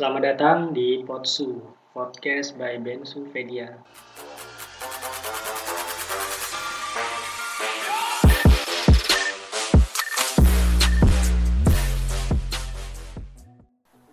[0.00, 1.60] Selamat datang di Potsu,
[1.92, 3.68] podcast by Bensu Vedia.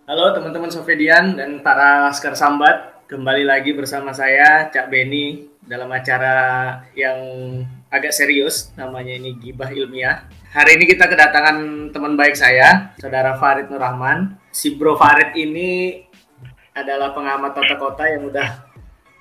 [0.04, 6.36] Halo teman-teman Sovedian dan para Laskar Sambat, kembali lagi bersama saya Cak Beni dalam acara
[6.92, 7.16] yang
[7.88, 10.28] agak serius, namanya ini Gibah Ilmiah.
[10.52, 14.36] Hari ini kita kedatangan teman baik saya, saudara Farid Nur Rahman.
[14.58, 16.02] Si Bro Farid ini
[16.74, 18.66] adalah pengamat tata kota yang udah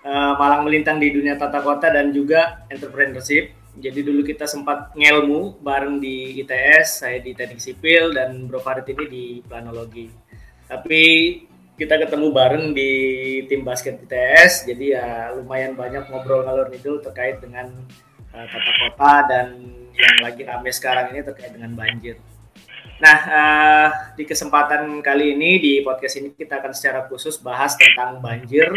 [0.01, 3.53] uh, malang melintang di dunia tata kota dan juga entrepreneurship.
[3.77, 8.89] Jadi dulu kita sempat ngelmu bareng di ITS, saya di teknik sipil dan Bro Farid
[8.89, 10.09] ini di planologi.
[10.65, 11.03] Tapi
[11.77, 12.91] kita ketemu bareng di
[13.45, 15.05] tim basket ITS, jadi ya
[15.37, 17.69] lumayan banyak ngobrol ngalor itu terkait dengan
[18.33, 19.47] uh, tata kota dan
[19.93, 22.17] yang lagi rame sekarang ini terkait dengan banjir.
[22.97, 28.17] Nah, uh, di kesempatan kali ini di podcast ini kita akan secara khusus bahas tentang
[28.17, 28.73] banjir.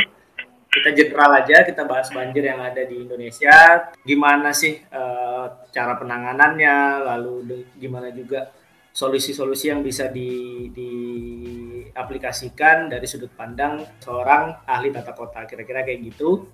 [0.70, 3.88] Kita general aja, kita bahas banjir yang ada di Indonesia.
[4.04, 8.52] Gimana sih uh, cara penanganannya, lalu gimana juga
[8.92, 16.44] solusi-solusi yang bisa di, diaplikasikan dari sudut pandang seorang ahli tata kota kira-kira kayak gitu.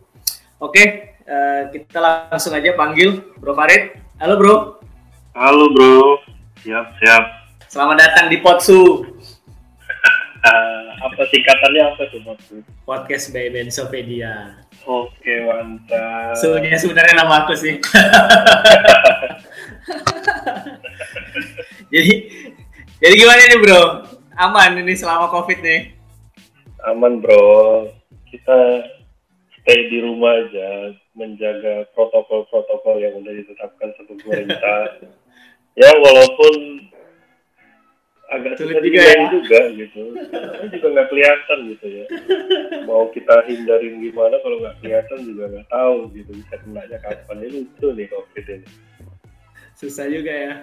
[0.56, 3.98] Oke uh, kita langsung aja panggil Bro Farid.
[4.22, 4.78] Halo Bro.
[5.34, 6.22] Halo Bro.
[6.64, 9.02] Siap siap selamat datang di Potsu.
[10.46, 12.62] Uh, apa singkatannya apa tuh Potsu?
[12.86, 14.54] Podcast by Bensopedia.
[14.86, 16.38] Oke mantap.
[16.38, 17.82] Sebenarnya sebenarnya nama aku sih.
[21.94, 22.12] Jadi
[22.98, 23.82] jadi gimana nih bro?
[24.36, 25.94] Aman ini selama covid nih?
[26.86, 27.86] Aman bro.
[28.30, 28.82] Kita
[29.62, 34.82] stay di rumah aja menjaga protokol-protokol yang udah ditetapkan sama pemerintah.
[35.76, 36.88] Ya walaupun
[38.26, 39.26] agak sulit juga ya.
[39.30, 40.02] juga gitu.
[40.18, 42.04] Karena juga nggak kelihatan gitu ya.
[42.88, 46.30] Mau kita hindarin gimana kalau nggak kelihatan juga nggak tahu gitu.
[46.34, 47.36] Bisa kena kapan.
[47.42, 48.68] Ini lucu nih covid ini.
[49.78, 50.54] Susah juga ya.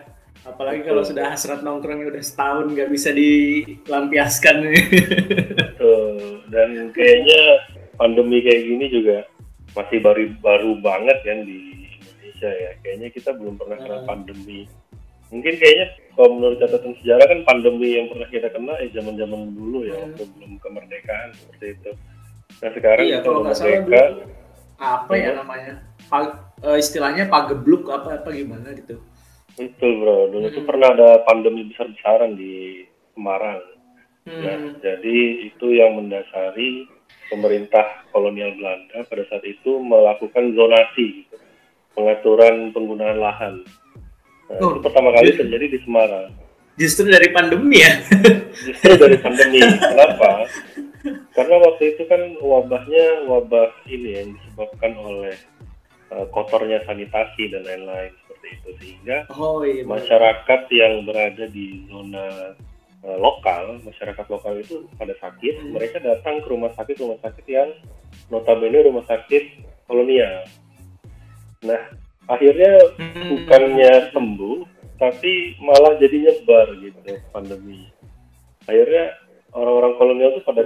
[0.44, 4.84] Apalagi kalau sudah hasrat nongkrong udah setahun nggak bisa dilampiaskan nih.
[5.56, 6.44] Betul.
[6.54, 7.42] dan kayaknya
[7.98, 9.26] pandemi kayak gini juga
[9.74, 12.72] masih baru baru banget kan di Indonesia ya.
[12.84, 14.06] Kayaknya kita belum pernah kena uh.
[14.06, 14.68] pandemi.
[15.32, 19.40] Mungkin kayaknya kalau menurut catatan sejarah kan pandemi yang pernah kita kena ya zaman zaman
[19.58, 20.04] dulu ya hmm.
[20.06, 21.92] waktu belum kemerdekaan seperti itu
[22.62, 24.06] nah sekarang iya, kalau nggak salah dulu,
[24.78, 25.74] apa ya namanya
[26.08, 26.20] pa,
[26.62, 29.02] uh, istilahnya pagebluk apa apa gimana gitu
[29.58, 30.52] betul bro dulu hmm.
[30.54, 33.62] itu pernah ada pandemi besar besaran di Semarang
[34.30, 34.42] hmm.
[34.42, 35.18] nah jadi
[35.50, 36.86] itu yang mendasari
[37.34, 41.36] pemerintah kolonial Belanda pada saat itu melakukan zonasi gitu,
[41.98, 43.56] pengaturan penggunaan lahan
[44.52, 46.28] Nah, oh, itu pertama kali terjadi di Semarang.
[46.74, 47.94] Justru dari pandemi ya?
[48.66, 49.62] Justru dari pandemi.
[49.94, 50.50] Kenapa?
[51.36, 55.36] Karena waktu itu kan wabahnya wabah ini yang disebabkan oleh
[56.10, 62.58] uh, kotornya sanitasi dan lain-lain seperti itu sehingga oh, iya, masyarakat yang berada di zona
[63.04, 65.76] uh, lokal, masyarakat lokal itu pada sakit, hmm.
[65.76, 67.70] mereka datang ke rumah sakit rumah sakit yang
[68.32, 69.44] notabene rumah sakit
[69.86, 70.48] kolonial.
[71.68, 71.84] Nah,
[72.28, 73.28] akhirnya hmm.
[73.30, 74.58] bukannya sembuh
[75.02, 77.00] tapi malah jadi nyebar gitu
[77.36, 77.92] pandemi
[78.64, 79.20] akhirnya
[79.52, 80.62] orang-orang kolonial tuh pada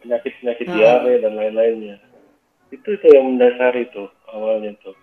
[0.00, 0.74] penyakit penyakit hmm.
[0.74, 1.96] diare dan lain-lainnya
[2.70, 4.96] itu itu yang mendasari tuh awalnya tuh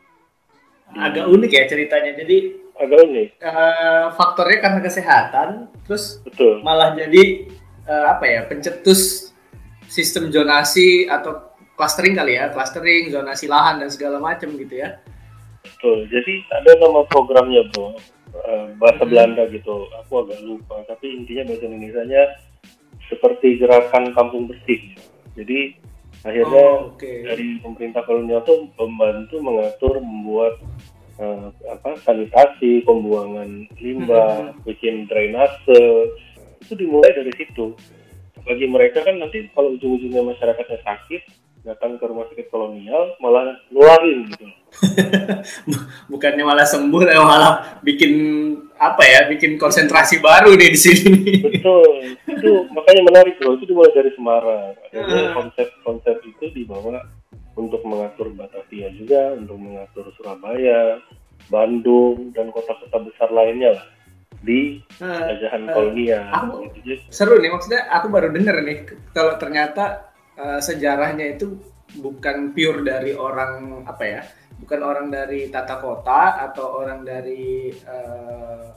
[0.96, 2.38] agak unik ya ceritanya jadi
[2.80, 5.48] agak unik uh, faktornya karena kesehatan
[5.84, 6.64] terus Betul.
[6.64, 7.52] malah jadi
[7.84, 9.34] uh, apa ya pencetus
[9.92, 14.98] sistem zonasi atau clustering kali ya clustering zonasi lahan dan segala macam gitu ya
[15.76, 16.08] Betul.
[16.08, 17.94] Jadi ada nama programnya bro, uh,
[18.80, 19.12] bahasa hmm.
[19.12, 19.88] Belanda gitu.
[20.04, 20.82] Aku agak lupa.
[20.88, 22.24] Tapi intinya bahasa Indonesia-nya
[23.08, 24.96] seperti gerakan kampung bersih.
[25.36, 25.76] Jadi
[26.26, 27.24] akhirnya oh, okay.
[27.24, 30.58] dari pemerintah kolonial tuh membantu mengatur, membuat
[31.22, 34.64] uh, apa sanitasi, pembuangan limbah, hmm.
[34.66, 36.16] bikin drainase.
[36.64, 37.78] Itu dimulai dari situ.
[38.48, 41.22] Bagi mereka kan nanti kalau ujung-ujungnya masyarakatnya sakit,
[41.68, 44.48] datang ke rumah sakit kolonial malah ngeluarin gitu
[46.12, 48.14] bukannya malah sembuh tapi malah bikin
[48.78, 51.18] apa ya bikin konsentrasi baru nih di sini.
[51.42, 52.18] Betul.
[52.30, 54.74] Itu makanya menarik loh itu dimulai dari Semarang.
[55.34, 57.02] Konsep-konsep itu dibawa
[57.58, 61.02] untuk mengatur Batavia juga untuk mengatur Surabaya
[61.50, 63.86] Bandung dan kota-kota besar lainnya lah.
[64.38, 67.02] Di jajahan uh, kolonial aku, gitu.
[67.10, 68.78] seru nih maksudnya aku baru denger nih
[69.10, 71.58] kalau ternyata uh, sejarahnya itu
[71.98, 74.22] bukan pure dari orang apa ya
[74.62, 78.74] bukan orang dari tata kota atau orang dari uh,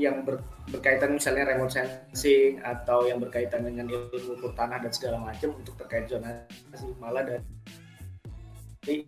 [0.00, 0.40] yang ber,
[0.72, 5.76] berkaitan misalnya remote sensing atau yang berkaitan dengan ilmu ukur tanah dan segala macam untuk
[5.76, 9.04] terkait zonasi malah dari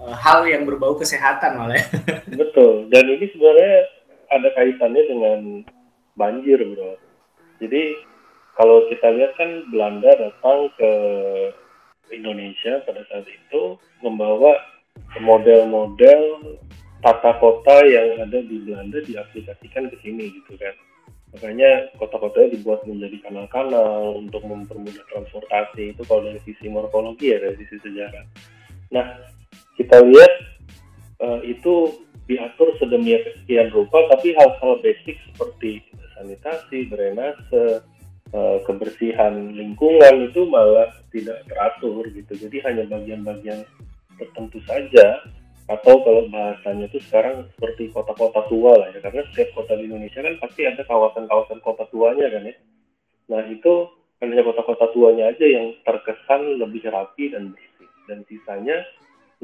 [0.00, 1.84] uh, hal yang berbau kesehatan malah.
[2.40, 2.88] Betul.
[2.88, 3.74] Dan ini sebenarnya
[4.32, 5.40] ada kaitannya dengan
[6.16, 6.96] banjir, bro.
[7.60, 8.00] Jadi
[8.56, 10.92] kalau kita lihat kan Belanda datang ke
[12.10, 14.56] Indonesia pada saat itu membawa
[15.20, 16.22] model-model
[16.98, 20.74] tata kota yang ada di Belanda diaplikasikan ke sini gitu kan.
[21.36, 27.56] Makanya kota-kotanya dibuat menjadi kanal-kanal untuk mempermudah transportasi itu kalau dari sisi morfologi ya dari
[27.60, 28.24] sisi sejarah.
[28.90, 29.06] Nah
[29.76, 30.32] kita lihat
[31.20, 35.84] uh, itu diatur sedemikian rupa tapi hal-hal basic seperti
[36.16, 37.84] sanitasi, drainase,
[38.32, 42.32] uh, kebersihan lingkungan itu malah tidak teratur gitu.
[42.48, 43.68] Jadi hanya bagian-bagian
[44.18, 45.22] tertentu saja
[45.68, 50.24] atau kalau bahasanya itu sekarang seperti kota-kota tua lah ya karena setiap kota di Indonesia
[50.24, 52.56] kan pasti ada kawasan-kawasan kota tuanya kan ya.
[53.28, 53.72] Nah itu
[54.24, 57.88] hanya kota-kota tuanya aja yang terkesan lebih rapi dan bersih.
[58.08, 58.80] Dan sisanya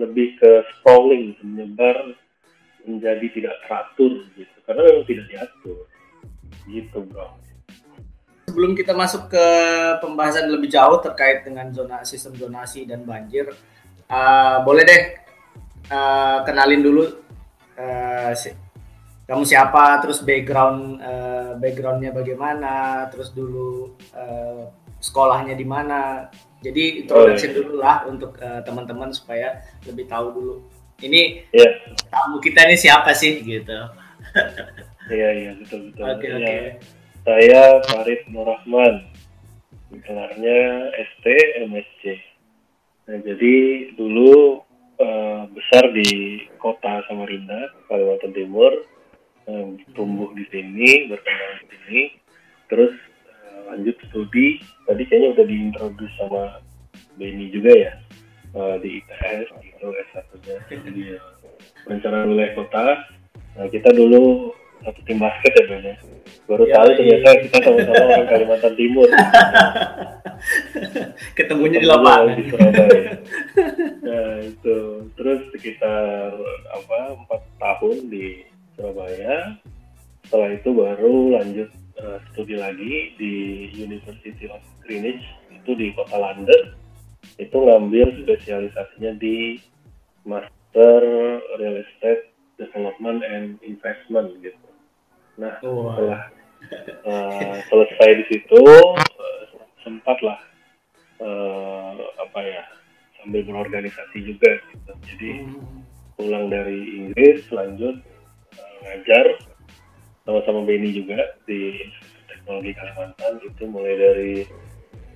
[0.01, 2.17] lebih ke sprawling menyebar
[2.89, 5.79] menjadi tidak teratur gitu karena memang tidak diatur.
[6.65, 7.37] Gitu bro.
[8.49, 9.47] Sebelum kita masuk ke
[10.01, 13.53] pembahasan lebih jauh terkait dengan zona sistem zonasi dan banjir
[14.11, 15.03] uh, boleh deh
[15.93, 17.05] uh, kenalin dulu
[17.79, 18.51] uh, si,
[19.25, 24.69] kamu siapa, terus background uh, backgroundnya bagaimana, terus dulu uh,
[25.01, 26.29] sekolahnya di mana.
[26.61, 27.61] Jadi introduction oh, iya.
[27.61, 30.55] dulu lah untuk uh, teman-teman supaya lebih tahu dulu.
[31.01, 31.73] Ini yeah.
[32.09, 33.77] tamu kita ini siapa sih gitu.
[35.05, 36.05] Iya iya betul betul.
[36.09, 36.45] Oke okay, oke.
[36.49, 36.65] Okay.
[37.29, 38.95] Saya Farid Nurrahman.
[39.93, 40.59] Gelarnya
[40.97, 41.27] ST
[41.69, 42.03] MSc.
[43.05, 43.55] Nah, jadi
[44.01, 44.65] dulu
[44.97, 48.73] uh, besar di kota Samarinda, Kalimantan Timur,
[49.45, 52.03] um, tumbuh di sini, berkembang di sini,
[52.73, 52.97] terus
[53.29, 54.57] uh, lanjut studi.
[54.89, 56.65] Tadi kayaknya udah diintroduce sama
[57.21, 57.93] Benny juga ya
[58.57, 60.57] uh, di ITS itu S1-nya
[60.91, 61.05] di
[61.85, 62.87] perencanaan wilayah kota.
[63.55, 64.51] Nah, kita dulu
[64.83, 65.97] satu tim basket ya Ben ya.
[66.45, 69.09] Baru ya, tahu ternyata kita sama-sama orang Kalimantan Timur.
[71.35, 72.39] Ketemunya di lapangan.
[72.39, 73.13] Di Surabaya.
[74.07, 74.77] nah itu
[75.19, 76.31] terus sekitar
[76.71, 78.47] apa empat tahun di
[78.79, 79.59] Surabaya.
[80.25, 83.35] Setelah itu baru lanjut uh, studi lagi di
[83.75, 86.79] University of Greenwich itu di kota London.
[87.37, 89.59] Itu ngambil spesialisasinya di
[90.23, 91.03] Master
[91.59, 92.31] Real Estate
[92.63, 94.69] Development and Investment gitu.
[95.35, 96.23] Nah, oh, setelah
[97.03, 99.43] uh, selesai di situ uh,
[99.83, 100.39] sempatlah
[101.25, 102.63] uh, apa ya
[103.19, 104.93] sambil berorganisasi juga gitu.
[105.09, 105.81] Jadi hmm.
[106.21, 107.97] pulang dari Inggris lanjut
[108.61, 109.41] uh, ngajar
[110.29, 111.89] sama-sama Benny juga di
[112.29, 114.35] Teknologi Kalimantan itu mulai dari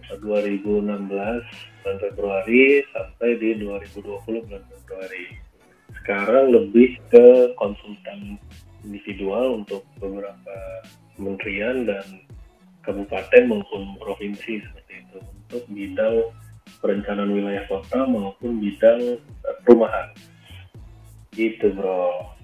[0.08, 5.25] 2016 bulan Februari sampai di 2020 bulan Februari.
[6.00, 8.40] Sekarang lebih ke konsultan
[8.84, 10.56] individual untuk beberapa
[11.16, 12.25] kementerian dan
[12.81, 14.64] kabupaten maupun provinsi
[15.49, 16.29] untuk bidang
[16.85, 19.17] perencanaan wilayah kota maupun bidang
[19.49, 20.12] uh, perumahan
[21.33, 22.37] gitu bro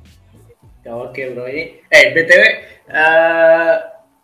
[0.81, 2.49] ya, oke bro ini eh btw uh,
[2.97, 3.75] eh,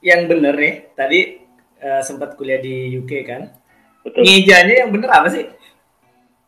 [0.00, 1.44] yang bener nih tadi
[1.84, 3.52] uh, sempat kuliah di UK kan
[4.00, 4.24] Betul.
[4.24, 5.44] ngejanya yang bener apa sih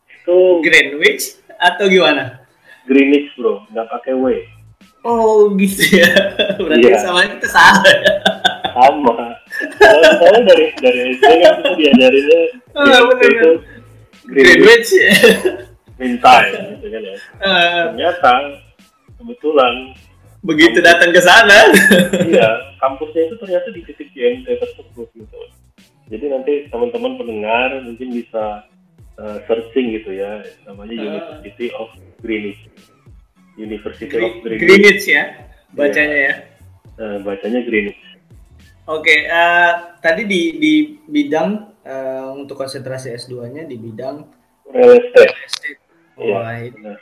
[0.09, 2.41] itu Greenwich atau gimana
[2.89, 4.25] Greenwich bro nggak pakai W
[5.03, 6.07] Oh gitu ya.
[6.63, 6.99] Berarti iya.
[7.03, 8.15] sama kita salah ya.
[10.19, 12.41] Soalnya dari dari SD kan kita diajarinnya
[12.75, 13.51] oh, bener, itu
[14.23, 15.13] Greenwich ya.
[15.99, 16.47] Mintai
[16.77, 17.15] gitu kan ya.
[17.43, 18.33] Uh, Ternyata
[19.19, 19.73] kebetulan
[20.43, 21.59] begitu kampus, datang ke sana.
[22.31, 22.49] iya,
[22.81, 25.39] kampusnya itu ternyata di titik GMT tersebut gitu.
[26.11, 28.67] Jadi nanti teman-teman pendengar mungkin bisa
[29.15, 31.03] uh, searching gitu ya, namanya uh.
[31.07, 31.87] University of
[32.19, 32.59] Greenwich
[33.57, 34.61] University Green, of Greenwich.
[34.65, 35.23] Greenwich ya
[35.73, 36.27] bacanya ya.
[36.29, 36.33] ya.
[36.99, 38.01] Uh, bacanya Greenwich.
[38.83, 39.71] Oke, okay, uh, eh,
[40.03, 40.73] tadi di di
[41.07, 44.27] bidang uh, untuk konsentrasi S2-nya di bidang
[44.75, 45.31] real estate.
[45.31, 45.79] Real estate.
[46.19, 46.93] Iya, Wah, ini.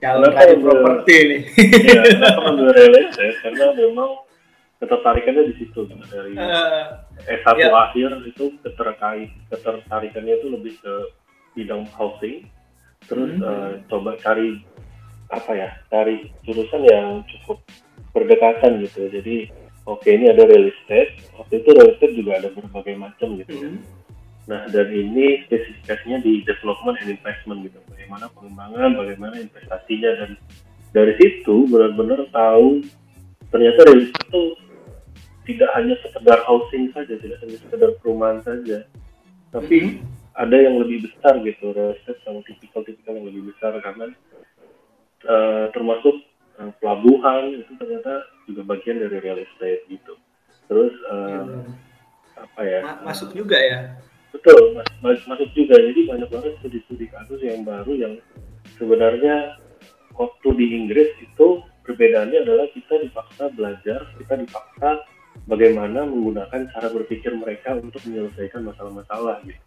[0.00, 1.42] Kalau properti nih.
[1.60, 3.36] Iya, kenapa ambil real estate?
[3.44, 4.10] Karena memang
[4.80, 7.68] ketertarikannya di situ dari uh, S1 ya.
[7.68, 10.94] akhir itu keterkait ketertarikannya itu lebih ke
[11.52, 12.48] bidang housing
[13.04, 13.44] terus hmm.
[13.44, 14.64] uh, coba cari
[15.28, 17.60] apa ya cari jurusan yang cukup
[18.16, 19.52] berdekatan gitu jadi
[19.90, 23.50] oke okay, ini ada real estate waktu itu real estate juga ada berbagai macam gitu
[23.58, 23.76] mm.
[24.46, 30.30] nah dan ini spesifikasinya di development and investment gitu bagaimana pengembangan bagaimana investasinya dan
[30.94, 32.86] dari situ benar-benar tahu
[33.50, 34.42] ternyata real estate itu
[35.50, 38.86] tidak hanya sekedar housing saja, tidak hanya sekedar perumahan saja,
[39.50, 40.06] tapi Mhm.
[40.38, 44.14] ada yang lebih besar gitu, real estate yang tipikal-tipikal yang lebih besar karena
[45.20, 46.16] eh, termasuk
[46.78, 50.14] pelabuhan itu ternyata juga bagian dari real estate gitu.
[50.68, 51.72] Terus eh, Hmm.
[52.36, 52.80] apa ya?
[52.84, 53.96] Ma- masuk juga ya.
[54.30, 55.74] Betul, mas, mas- masuk juga.
[55.80, 58.14] Jadi banyak banget studi-studi kasus yang baru yang
[58.78, 59.58] sebenarnya
[60.14, 65.02] waktu di Inggris itu perbedaannya adalah kita dipaksa belajar, kita dipaksa
[65.50, 69.58] bagaimana menggunakan cara berpikir mereka untuk menyelesaikan masalah-masalah gitu.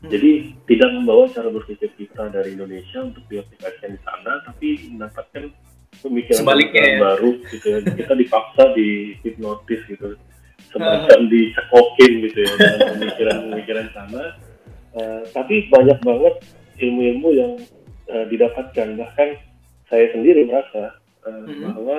[0.00, 0.08] Hmm.
[0.10, 5.52] Jadi tidak membawa cara berpikir kita dari Indonesia untuk diaplikasikan di sana, tapi mendapatkan
[6.00, 6.98] pemikiran Sebaliknya ya.
[7.02, 7.78] baru gitu ya.
[7.82, 8.88] Kita dipaksa di
[9.20, 10.14] hipnotis gitu,
[10.70, 12.52] semacam dicekokin gitu ya
[12.94, 14.24] pemikiran-pemikiran sana.
[14.90, 16.34] Eh, tapi banyak banget
[16.78, 17.52] ilmu-ilmu yang
[18.06, 18.88] eh, didapatkan.
[18.96, 19.28] Bahkan
[19.86, 20.94] saya sendiri merasa
[21.26, 21.74] eh, Mhm.
[21.74, 21.98] bahwa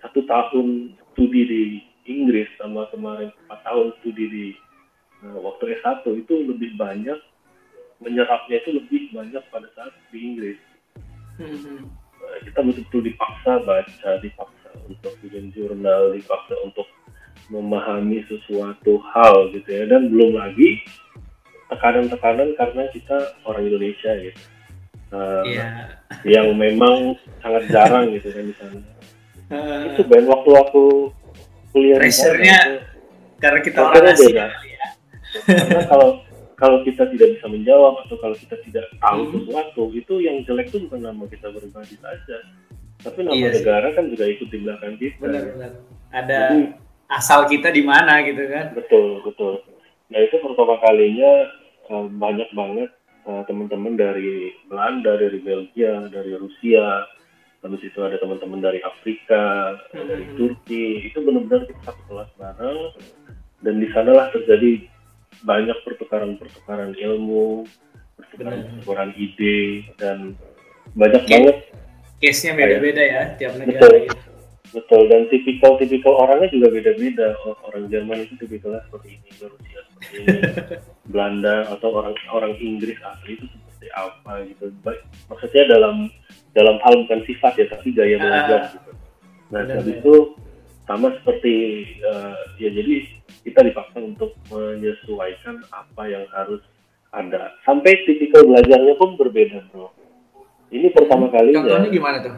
[0.00, 0.66] satu tahun
[1.12, 1.62] studi di
[2.06, 4.46] Inggris sama kemarin empat tahun studi di
[5.22, 7.16] eh, waktu S1 itu lebih banyak
[7.96, 10.60] menyerapnya itu lebih banyak pada saat di Inggris.
[11.36, 11.88] Hmm.
[12.44, 16.86] Kita betul-betul dipaksa baca, dipaksa untuk bikin jurnal, dipaksa untuk
[17.46, 20.82] memahami sesuatu hal gitu ya dan belum lagi
[21.68, 24.40] tekanan-tekanan karena kita orang Indonesia gitu.
[25.06, 25.66] Eh, Iya.
[26.26, 28.80] yang memang sangat jarang gitu kan di sana.
[29.46, 30.02] Eh, Itu
[31.70, 32.74] kuliah di sana Pressure-nya itu,
[33.38, 34.34] karena kita orang asing.
[34.34, 34.46] beda.
[35.46, 36.08] karena kalau
[36.56, 39.32] kalau kita tidak bisa menjawab atau kalau kita tidak tahu Hmm.
[39.34, 42.36] sesuatu itu yang jelek itu bukan nama kita pribadi saja
[42.98, 43.60] tapi nama Iya sih.
[43.60, 45.70] negara kan juga ikut di belakang kita Benar-benar.
[46.08, 46.60] Ada Jadi,
[47.08, 48.72] asal kita di mana gitu kan.
[48.72, 49.60] betul betul
[50.06, 51.32] nah itu pertama kalinya
[51.84, 52.90] eh, banyak banget
[53.22, 54.32] eh, teman-teman dari
[54.64, 57.04] Belanda dari Belgia dari Rusia
[57.60, 60.06] lalu situ ada teman-teman dari Afrika Hmm.
[60.06, 62.80] dari Turki itu benar-benar kita satu kelas bareng
[63.60, 64.86] dan di sanalah terjadi
[65.46, 67.62] banyak pertukaran-pertukaran ilmu
[68.18, 70.34] pertukaran-pertukaran ide dan
[70.98, 71.30] banyak Oke.
[71.30, 71.56] banget.
[72.16, 74.08] Case-nya beda-beda ya tiap negara Betul.
[74.10, 74.24] gitu.
[74.74, 77.38] betul dan tipikal-tipikal orangnya juga beda-beda.
[77.64, 80.40] Orang Jerman itu tipikalnya seperti ini Rusia seperti ini.
[81.12, 84.74] Belanda atau orang orang Inggris asli itu seperti apa gitu.
[84.82, 85.00] Baik
[85.30, 86.10] maksudnya dalam
[86.52, 88.90] dalam hal bukan sifat ya tapi gaya belajar gitu.
[89.54, 90.14] Nah habis itu
[90.86, 91.54] sama seperti
[91.98, 92.94] eh, ya jadi
[93.42, 96.62] kita dipaksa untuk menyesuaikan apa yang harus
[97.10, 99.90] ada sampai tipikal belajarnya pun berbeda bro
[100.68, 102.34] ini pertama kalinya Contohnya gimana tuh?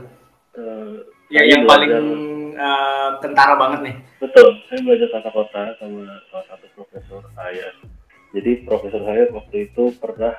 [0.54, 0.96] eh,
[1.28, 2.24] Ya, yang paling belajar-
[2.56, 3.94] eh, tentara banget nih.
[4.18, 7.68] Betul, saya belajar tata kota sama salah satu profesor saya.
[8.32, 10.32] Jadi profesor saya waktu itu pernah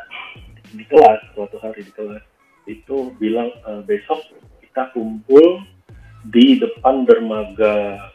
[0.67, 2.25] di kelas, suatu hari di kelas,
[2.65, 4.17] itu bilang "E, besok
[4.61, 5.61] kita kumpul
[6.27, 8.09] di depan dermaga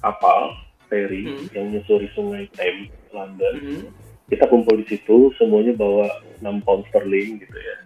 [0.00, 0.56] kapal
[0.88, 1.46] feri Hmm.
[1.52, 3.54] yang menyusuri sungai Thames, London.
[3.60, 3.82] Mhm.
[4.30, 6.06] Kita kumpul di situ, semuanya bawa
[6.40, 7.76] 6 pound sterling gitu ya.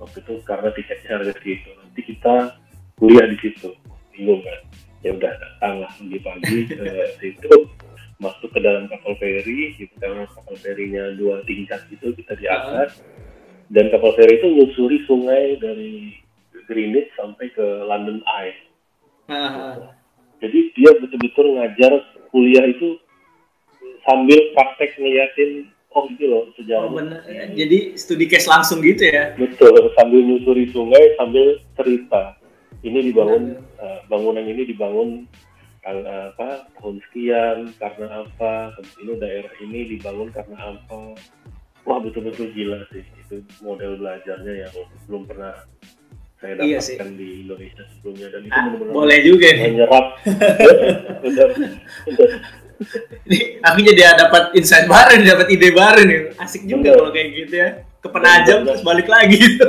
[0.00, 1.70] Waktu itu karena tiketnya harga segitu.
[1.76, 2.56] Nanti kita
[2.96, 3.68] kuliah di situ,
[4.16, 4.60] bingung kan?
[5.00, 6.84] ya udah datang lah pagi-pagi ke
[7.20, 7.56] situ
[8.20, 13.00] masuk ke dalam kapal feri gitu karena kapal ferinya dua tingkat gitu kita di atas
[13.72, 16.20] dan kapal feri itu nyusuri sungai dari
[16.68, 18.52] Greenwich sampai ke London Eye
[20.40, 21.92] Jadi dia betul-betul ngajar
[22.32, 22.96] kuliah itu
[24.08, 27.20] sambil praktek ngeliatin oh gitu loh sejarah oh, bener.
[27.54, 29.34] Jadi studi case langsung gitu ya?
[29.36, 32.38] betul sambil nyusuri sungai sambil cerita.
[32.80, 35.28] Ini dibangun eh, bangunan ini dibangun
[35.84, 38.72] eh, apa tahun sekian karena apa
[39.04, 41.18] ini daerah ini dibangun karena apa.
[41.84, 44.74] Wah betul-betul gila sih itu model belajarnya yang
[45.08, 45.56] belum pernah
[46.40, 46.96] saya Iya dapatkan sih.
[47.14, 49.62] di Indonesia sebelumnya dan itu Ah, benar-benar boleh juga nih.
[49.68, 50.06] menyerap
[51.22, 51.48] benar
[53.22, 56.20] Ini aku jadi dapat insight baru, nih, dapat ide baru nih.
[56.34, 57.68] Asik juga kalau kayak gitu ya.
[58.00, 58.72] Ke penajam Bener.
[58.72, 59.68] terus balik lagi gitu.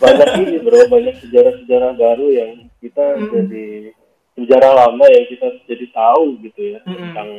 [0.00, 3.28] Banyak ini bro banyak sejarah-sejarah baru yang kita Mm.
[3.30, 3.64] jadi
[4.34, 7.12] sejarah lama yang kita jadi tahu gitu ya Mm-mm.
[7.12, 7.30] tentang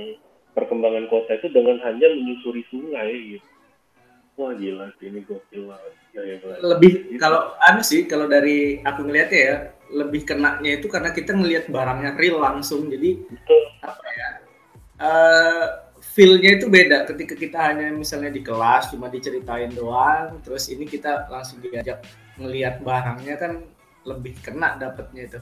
[0.53, 3.47] perkembangan kota itu dengan hanya menyusuri sungai gitu
[4.35, 5.93] wah gila sih ini gokil banget.
[6.63, 9.55] Lebih kalau anu sih kalau dari aku ngeliatnya ya
[9.91, 12.87] lebih kenanya itu karena kita ngelihat barangnya real langsung.
[12.87, 13.61] Jadi Betul.
[13.83, 14.29] apa ya
[14.95, 15.65] eh
[16.15, 17.03] feel-nya itu beda.
[17.07, 22.01] Ketika kita hanya misalnya di kelas cuma diceritain doang terus ini kita langsung diajak
[22.39, 23.53] ngelihat barangnya kan
[24.07, 25.39] lebih kena dapatnya itu.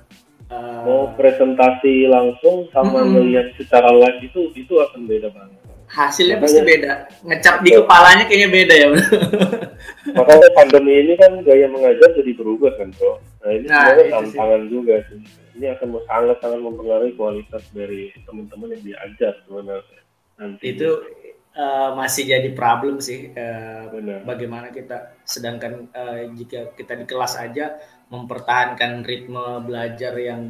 [0.51, 5.62] Eh, mau presentasi langsung sama melihat secara live itu itu akan beda banget
[5.93, 8.87] hasilnya makanya- pasti beda ngecap di kepalanya kayaknya beda ya
[10.17, 14.13] makanya pandemi ini kan gaya mengajar jadi berubah kan bro nah ini Nah, sebenarnya sih.
[14.17, 15.19] tantangan juga sih
[15.53, 20.01] ini akan sangat-sangat mempengaruhi kualitas dari teman-teman yang diajar sebenarnya.
[20.41, 20.65] Nanti.
[20.65, 20.89] Itu
[21.53, 23.85] uh, masih jadi problem sih uh,
[24.25, 27.77] bagaimana kita sedangkan uh, jika kita di kelas aja
[28.09, 30.41] mempertahankan ritme belajar yang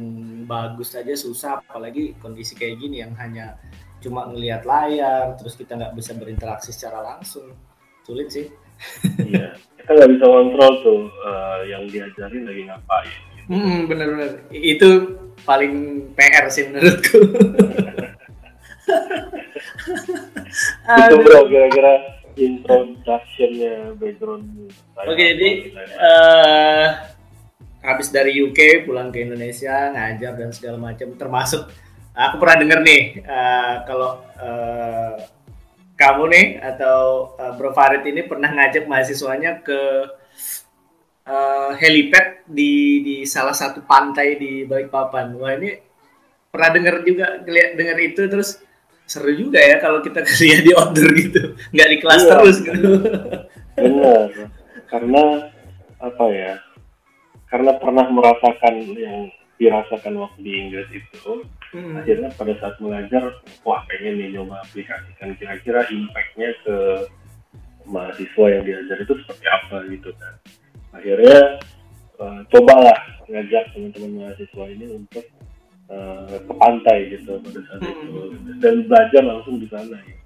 [0.48, 3.56] bagus saja susah apalagi kondisi kayak gini yang hanya
[4.04, 7.48] cuma ngelihat layar terus kita nggak bisa berinteraksi secara langsung
[8.04, 8.46] sulit sih
[9.24, 14.40] iya kita nggak bisa kontrol tuh uh, yang diajarin lagi ngapain Hmm, bener-bener.
[14.48, 17.18] Itu paling PR sih menurutku.
[20.84, 21.94] itu bro kira-kira
[22.36, 24.44] introductionnya background.
[24.96, 25.50] Oke okay, jadi
[26.00, 26.86] uh,
[27.84, 31.68] habis dari UK pulang ke Indonesia ngajar dan segala macam termasuk
[32.14, 35.18] aku pernah dengar nih uh, kalau uh,
[35.98, 39.80] kamu nih atau uh, Bro Farid ini pernah ngajak mahasiswanya ke
[41.26, 45.34] uh, helipad di di salah satu pantai di Balikpapan.
[45.38, 45.70] Wah ini
[46.50, 48.62] pernah dengar juga lihat dengar itu terus
[49.04, 51.42] seru juga ya kalau kita kerja di outdoor gitu,
[51.74, 52.90] nggak di kelas iya, terus gitu.
[53.74, 54.28] Benar,
[54.86, 55.22] karena
[55.98, 56.52] apa ya?
[57.50, 62.02] Karena pernah merasakan yang dirasakan waktu di Inggris itu, hmm.
[62.02, 66.76] akhirnya pada saat mengajar, wah pengen nih nyoba aplikasikan kira-kira impactnya ke
[67.84, 70.34] mahasiswa yang diajar itu seperti apa gitu kan
[70.94, 71.38] akhirnya
[72.16, 75.24] uh, cobalah ngajak teman-teman mahasiswa ini untuk
[75.92, 77.92] uh, ke pantai gitu pada saat hmm.
[77.92, 78.20] itu
[78.62, 80.23] dan belajar langsung di sana gitu.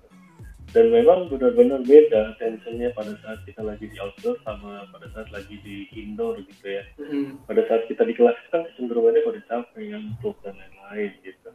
[0.69, 5.57] Dan memang benar-benar beda tensionnya pada saat kita lagi di outdoor sama pada saat lagi
[5.65, 6.85] di indoor gitu ya.
[7.01, 7.41] Hmm.
[7.49, 11.51] Pada saat kita di kelas kan kecenderungannya pada capek, ngantuk dan lain-lain gitu.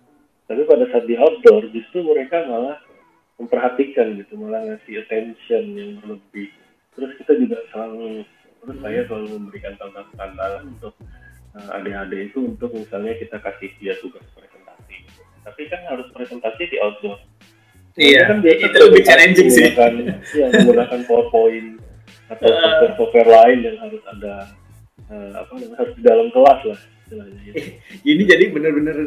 [0.49, 2.81] Tapi pada saat di outdoor justru mereka malah
[3.37, 6.49] memperhatikan gitu, malah ngasih attention yang lebih.
[6.97, 8.25] Terus kita juga selalu
[8.63, 10.95] terus saya selalu memberikan tantangan untuk
[11.53, 15.03] uh, adik-adik itu untuk misalnya kita kasih dia tugas presentasi
[15.43, 17.19] tapi kan harus presentasi di outdoor
[17.97, 21.77] iya kan biasa itu lebih challenging sih ya, menggunakan PowerPoint
[22.31, 22.57] atau uh.
[22.57, 24.33] software-software lain yang harus ada
[25.11, 26.79] uh, apa harus di dalam kelas lah
[27.13, 27.57] istilahnya gitu.
[28.07, 28.97] ini jadi benar-benar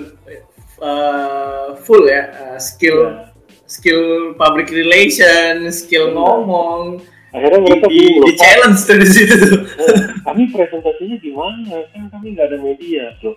[0.79, 3.35] uh, full ya uh, skill yeah.
[3.67, 6.15] skill public relation skill yeah.
[6.15, 7.03] ngomong
[7.35, 12.47] akhirnya mereka di, di challenge tuh di situ nah, kami presentasinya gimana kan kami nggak
[12.55, 13.35] ada media bro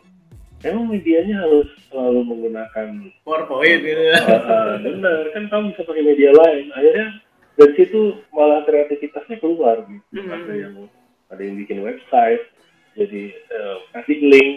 [0.64, 2.88] emang medianya harus selalu menggunakan
[3.24, 6.66] PowerPoint gitu uh, uh, benar kan kamu bisa pakai media lain.
[6.76, 7.08] Akhirnya
[7.56, 8.02] dari situ
[8.36, 10.20] malah kreativitasnya keluar gitu.
[10.20, 10.36] Hmm.
[10.36, 10.76] ada yang
[11.30, 12.44] ada yang bikin website
[12.98, 14.52] jadi uh, kasih link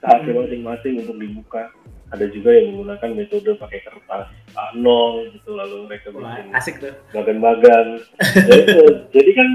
[0.00, 0.32] ke hmm.
[0.32, 1.68] masing-masing untuk dibuka.
[2.10, 4.26] Ada juga yang menggunakan metode pakai kertas
[4.58, 4.86] A0
[5.30, 6.90] gitu lalu mereka bikin asik tuh.
[7.14, 8.02] bagan-bagan.
[8.18, 8.66] Jadi,
[9.14, 9.48] jadi kan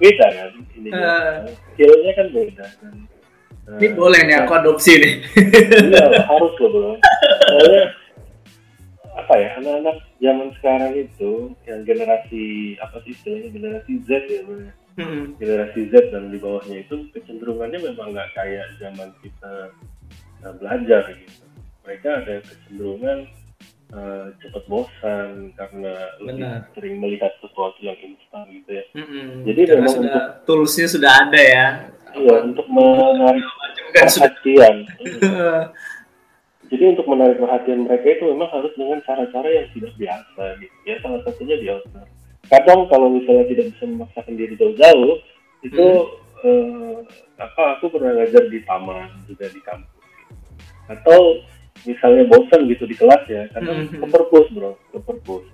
[0.00, 2.94] beda kan ini uh, skillnya kan beda kan
[3.78, 5.14] ini uh, boleh nih aku adopsi nih
[5.92, 6.92] iya harus loh bro
[7.46, 7.84] soalnya
[9.10, 11.32] apa ya anak-anak zaman sekarang itu
[11.68, 14.58] yang generasi apa sih istilahnya generasi Z ya bro
[14.98, 15.24] hmm.
[15.38, 19.70] generasi Z dan di bawahnya itu kecenderungannya memang nggak kayak zaman kita
[20.42, 21.44] uh, belajar gitu
[21.84, 23.18] mereka ada kecenderungan
[23.94, 28.84] uh, cepat bosan karena lebih sering melihat sesuatu yang instan gitu ya.
[28.94, 29.28] Mm-hmm.
[29.46, 31.66] Jadi karena memang sudah, untuk toolsnya sudah ada ya.
[32.10, 33.46] Iya untuk menarik
[33.92, 34.76] perhatian.
[36.70, 40.76] Jadi untuk menarik perhatian mereka itu memang harus dengan cara-cara yang tidak biasa gitu.
[40.86, 42.06] Ya salah satunya di outdoor.
[42.46, 45.18] Kadang kalau misalnya tidak bisa memaksakan diri jauh-jauh
[45.66, 46.46] itu hmm.
[46.46, 46.96] uh,
[47.40, 50.34] apa aku pernah ngajar di taman juga di kampus gitu.
[50.88, 51.20] atau
[51.88, 54.00] misalnya bosan gitu di kelas ya karena mm-hmm.
[54.04, 55.44] ke perpus bro ke perpus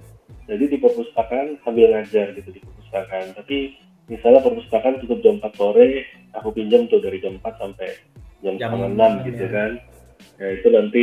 [0.46, 3.78] jadi di perpustakaan sambil ngajar gitu di perpustakaan tapi
[4.10, 7.90] misalnya perpustakaan cukup jam 4 sore aku pinjam tuh dari jam 4 sampai
[8.54, 9.50] jam, jam 6 gitu ya.
[9.50, 9.70] kan.
[10.36, 11.02] Ya itu nanti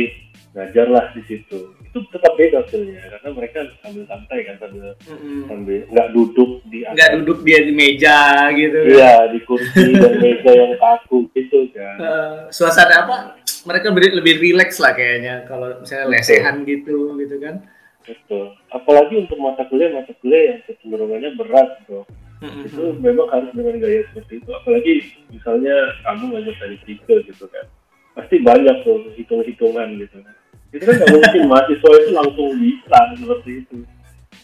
[0.54, 1.58] ngajar lah di situ.
[1.84, 5.40] Itu tetap beda hasilnya karena mereka sambil santai kan sambil mm-hmm.
[5.46, 8.18] sambil nggak duduk di nggak duduk dia di meja
[8.50, 11.96] gitu iya di kursi dan meja yang kaku gitu kan.
[11.98, 13.16] Uh, suasana apa?
[13.64, 17.62] Mereka lebih rileks lah kayaknya kalau misalnya lesehan gitu gitu kan.
[18.04, 18.52] Betul.
[18.68, 22.04] Apalagi untuk mata kuliah mata kuliah yang kecenderungannya berat bro
[22.42, 22.66] mm-hmm.
[22.66, 24.50] itu memang harus dengan gaya seperti itu.
[24.50, 24.94] Apalagi
[25.30, 27.66] misalnya kamu ngajak tadi tiga gitu kan.
[28.14, 30.36] Pasti banyak tuh hitung-hitungan gitu kan.
[30.74, 33.76] Itu kan nggak mungkin mahasiswa itu langsung bisa seperti itu.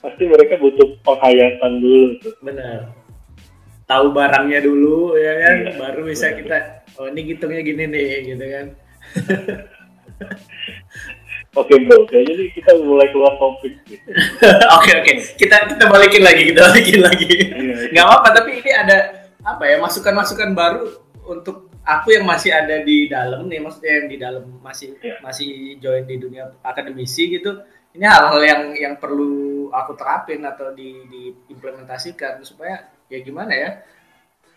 [0.01, 2.35] Pasti mereka butuh penghayatan dulu tuh.
[2.45, 2.95] Benar.
[3.91, 5.57] Tahu barangnya dulu ya kan?
[5.67, 6.39] Iya, baru bisa benar.
[6.39, 6.59] kita
[7.01, 8.67] oh ini hitungnya gini nih gitu kan
[11.51, 13.75] Oke bro, kayaknya kita mulai keluar topik.
[14.79, 17.27] Oke oke, kita kita balikin lagi, kita balikin lagi.
[17.27, 17.75] Iya, iya.
[17.91, 18.99] Nggak apa-apa, tapi ini ada
[19.43, 20.87] apa ya masukan-masukan baru
[21.27, 25.19] untuk aku yang masih ada di dalam nih maksudnya yang di dalam masih yeah.
[25.25, 27.65] masih join di dunia akademisi gitu
[27.97, 33.71] ini hal-hal yang yang perlu aku terapin atau di diimplementasikan supaya ya gimana ya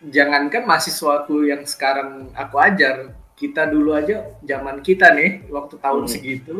[0.04, 6.12] jangankan mahasiswaku yang sekarang aku ajar kita dulu aja zaman kita nih waktu tahun hmm.
[6.12, 6.58] segitu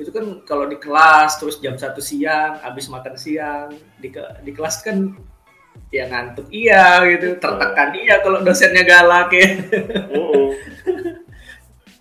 [0.00, 4.08] itu kan kalau di kelas terus jam satu siang habis makan siang di
[4.40, 5.12] di kelas kan
[5.92, 9.48] ya ngantuk iya gitu tertekan iya kalau dosennya galak ya.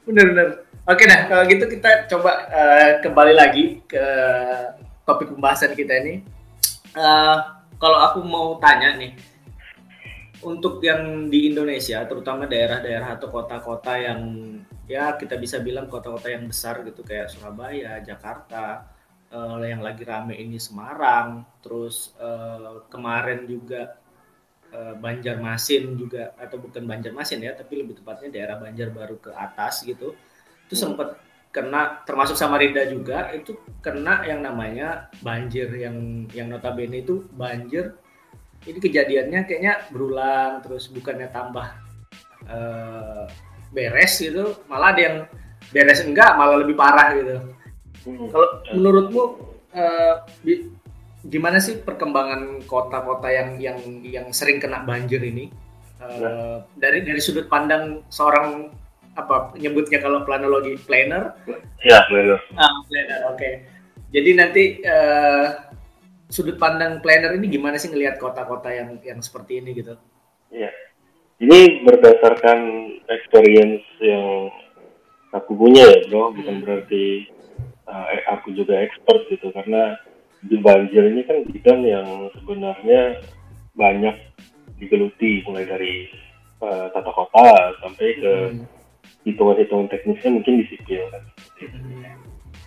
[0.08, 4.06] Bener-bener oke nah kalau gitu kita coba uh, kembali lagi ke
[5.04, 6.24] topik pembahasan kita ini.
[6.96, 7.38] Uh,
[7.76, 9.14] kalau aku mau tanya nih
[10.40, 14.20] untuk yang di Indonesia terutama daerah-daerah atau kota-kota yang
[14.90, 18.90] ya kita bisa bilang kota-kota yang besar gitu kayak Surabaya, Jakarta,
[19.30, 24.02] uh, yang lagi rame ini Semarang, terus uh, kemarin juga
[24.74, 30.18] uh, Banjarmasin juga atau bukan Banjarmasin ya, tapi lebih tepatnya daerah Banjarbaru ke atas gitu.
[30.66, 30.82] Itu hmm.
[30.82, 31.10] sempat
[31.50, 37.98] kena termasuk Samarinda juga itu kena yang namanya banjir yang yang notabene itu banjir
[38.70, 41.74] ini kejadiannya kayaknya berulang terus bukannya tambah
[42.46, 43.26] uh,
[43.70, 45.18] beres gitu malah ada yang
[45.70, 47.36] beres enggak malah lebih parah gitu
[48.06, 48.28] hmm.
[48.34, 49.24] kalau menurutmu
[49.74, 50.16] uh,
[51.26, 55.52] gimana sih perkembangan kota-kota yang yang yang sering kena banjir ini
[56.02, 56.58] uh, nah.
[56.80, 58.72] dari dari sudut pandang seorang
[59.20, 61.36] apa nyebutnya kalau planologi planner
[61.84, 63.54] ya planner ah planner oke okay.
[64.16, 65.70] jadi nanti uh,
[66.32, 69.98] sudut pandang planner ini gimana sih ngelihat kota-kota yang yang seperti ini gitu
[70.50, 70.72] Iya
[71.40, 72.60] ini berdasarkan
[73.08, 74.52] experience yang
[75.32, 76.64] aku punya ya bro bukan hmm.
[76.68, 77.06] berarti
[77.88, 79.96] uh, aku juga expert gitu karena
[80.44, 83.24] di banjir ini kan bidang yang sebenarnya
[83.76, 84.16] banyak
[84.80, 86.08] digeluti mulai dari
[86.64, 88.66] uh, tata kota sampai ke hmm.
[89.28, 91.24] hitungan-hitungan teknisnya mungkin di sipil kan.
[91.60, 92.04] Hmm.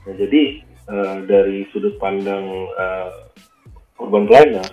[0.02, 0.42] Nah, jadi
[0.88, 3.32] uh, dari sudut pandang uh,
[4.00, 4.68] urban planner,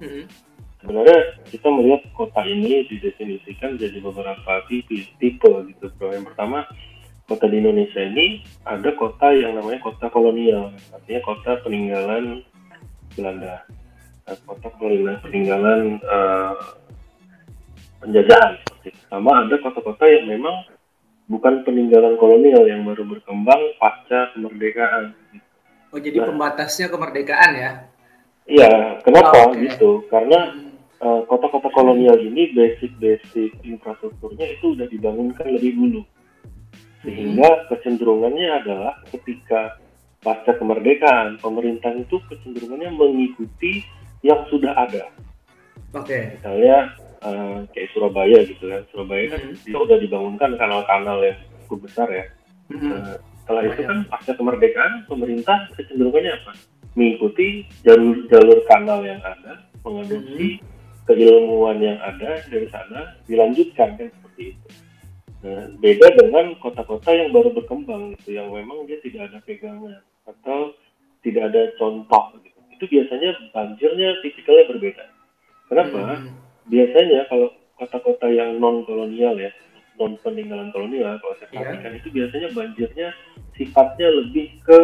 [0.00, 0.51] hmm
[0.82, 6.10] sebenarnya kita melihat kota ini didefinisikan jadi beberapa tipe, tipe gitu bro.
[6.10, 6.66] Yang pertama
[7.30, 12.42] kota di Indonesia ini ada kota yang namanya kota kolonial, artinya kota peninggalan
[13.14, 13.62] Belanda,
[14.44, 16.56] kota peninggalan, peninggalan uh,
[18.02, 18.58] penjajahan.
[19.06, 20.66] Sama ada kota-kota yang memang
[21.30, 25.14] bukan peninggalan kolonial yang baru berkembang pasca kemerdekaan.
[25.92, 27.70] Oh jadi nah, pembatasnya kemerdekaan ya?
[28.48, 29.70] Iya, kenapa oh, okay.
[29.70, 29.90] gitu?
[30.10, 30.71] Karena hmm.
[31.02, 36.02] Kota-kota uh, kolonial ini basic-basic infrastrukturnya itu sudah dibangunkan lebih dulu
[37.02, 37.62] sehingga hmm.
[37.74, 39.82] kecenderungannya adalah ketika
[40.22, 43.82] pasca kemerdekaan pemerintah itu kecenderungannya mengikuti
[44.22, 45.10] yang sudah ada.
[45.98, 46.06] Oke.
[46.06, 46.22] Okay.
[46.38, 46.94] Misalnya
[47.26, 49.66] uh, kayak Surabaya gitu kan, Surabaya kan hmm.
[49.66, 52.24] itu udah dibangunkan kanal-kanal yang cukup besar ya.
[52.70, 52.94] Hmm.
[52.94, 56.52] Uh, setelah itu kan pasca kemerdekaan pemerintah kecenderungannya apa?
[56.94, 60.71] Mengikuti jalur-jalur kanal yang ada, mengadopsi hmm
[61.06, 64.68] keilmuan yang ada dari sana dilanjutkan kan seperti itu.
[65.42, 70.70] Nah, beda dengan kota-kota yang baru berkembang gitu, yang memang dia tidak ada pegangan atau
[71.26, 72.58] tidak ada contoh gitu.
[72.78, 75.04] Itu biasanya banjirnya tipikalnya berbeda.
[75.66, 75.98] Kenapa?
[75.98, 76.30] Hmm.
[76.70, 79.50] Biasanya kalau kota-kota yang non kolonial ya,
[79.98, 81.58] non peninggalan kolonial kalau saya iya.
[81.58, 81.98] perhatikan yeah.
[81.98, 83.08] itu biasanya banjirnya
[83.58, 84.80] sifatnya lebih ke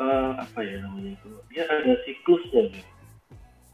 [0.00, 1.28] uh, apa ya namanya itu?
[1.52, 2.93] Dia ada siklusnya gitu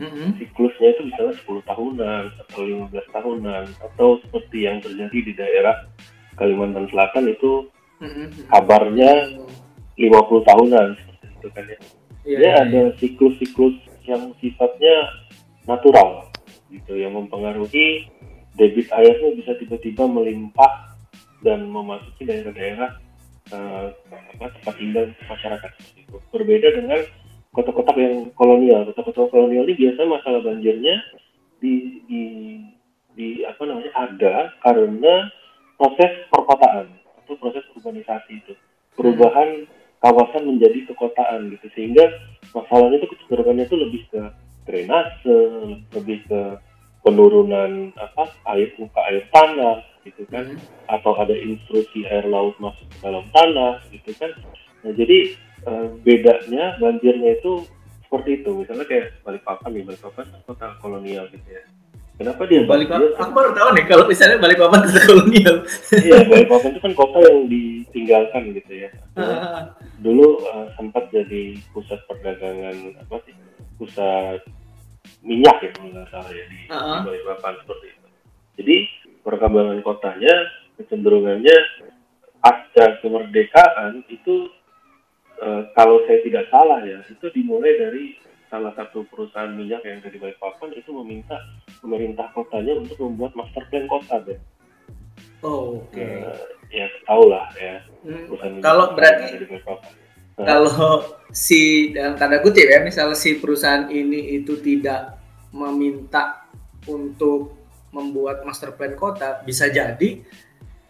[0.00, 0.28] mm-hmm.
[0.40, 5.76] siklusnya itu misalnya 10 tahunan atau 15 tahunan atau seperti yang terjadi di daerah
[6.40, 7.68] Kalimantan Selatan itu
[8.00, 8.48] mm-hmm.
[8.48, 9.12] kabarnya
[10.00, 11.78] 50 tahunan seperti itu kan ya.
[12.24, 12.96] Yeah, Dia yeah, ada iya.
[12.96, 13.76] siklus-siklus
[14.08, 14.94] yang sifatnya
[15.68, 16.32] natural
[16.72, 18.08] gitu yang mempengaruhi
[18.56, 20.96] debit airnya bisa tiba-tiba melimpah
[21.40, 23.00] dan memasuki daerah-daerah
[23.54, 23.86] uh,
[24.36, 25.70] apa, tempat tinggal masyarakat.
[26.30, 27.00] Berbeda dengan
[27.50, 28.86] kota-kota yang kolonial.
[28.90, 30.96] Kota-kota kolonial ini biasa masalah banjirnya
[31.58, 32.22] di, di,
[33.14, 35.14] di apa namanya ada karena
[35.76, 36.86] proses perkotaan
[37.22, 38.52] atau proses urbanisasi itu.
[38.94, 39.66] Perubahan
[40.00, 41.66] kawasan menjadi kekotaan gitu.
[41.76, 42.04] Sehingga
[42.54, 44.22] masalahnya itu kecenderungannya itu lebih ke
[44.68, 45.38] drainase
[45.96, 46.40] lebih ke
[47.00, 50.46] penurunan apa air muka air tanah gitu kan.
[50.46, 50.60] Hmm.
[50.88, 54.32] atau ada intrusi air laut masuk ke dalam tanah gitu kan.
[54.84, 57.66] Nah jadi uh, bedanya banjirnya itu
[58.06, 58.50] seperti itu.
[58.64, 61.62] Misalnya kayak Balikpapan nih Balikpapan kota kolonial gitu ya.
[62.20, 65.56] Kenapa dia Balikpapan aku baru tahu nih kalau misalnya Balikpapan kota kolonial.
[65.96, 68.90] Iya Balikpapan itu kan kota yang ditinggalkan gitu ya.
[70.04, 73.34] Dulu uh, sempat jadi pusat perdagangan apa sih
[73.80, 74.40] pusat
[75.24, 76.96] minyak ya kalau nggak salah ya di, uh -huh.
[77.00, 78.08] di Balikpapan seperti itu.
[78.60, 78.76] Jadi
[79.24, 80.34] perkembangan kotanya
[80.80, 81.56] kecenderungannya
[82.40, 84.48] pasca kemerdekaan itu
[85.40, 88.04] uh, kalau saya tidak salah ya itu dimulai dari
[88.50, 91.38] salah satu perusahaan minyak yang dari Balikpapan itu meminta
[91.78, 94.40] pemerintah kotanya untuk membuat master plan kota deh.
[95.40, 95.94] Oh, oke.
[95.94, 96.26] Okay.
[96.26, 97.78] Uh, ya tahu lah ya.
[98.02, 98.58] Hmm.
[98.58, 100.44] Kalau berarti nah.
[100.44, 105.16] kalau si dalam tanda kutip ya, misalnya si perusahaan ini itu tidak
[105.54, 106.46] meminta
[106.90, 107.54] untuk
[107.94, 110.22] membuat master plan kota, bisa jadi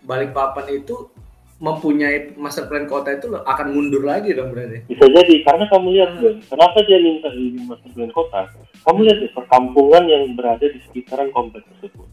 [0.00, 1.12] Balikpapan itu
[1.60, 4.80] mempunyai master plan kota itu akan mundur lagi dong berarti.
[4.88, 6.40] Bisa jadi karena kamu lihat hmm.
[6.48, 8.48] kenapa dia minta ini master plan kota?
[8.80, 12.08] Kamu lihat deh perkampungan yang berada di sekitaran kompleks tersebut.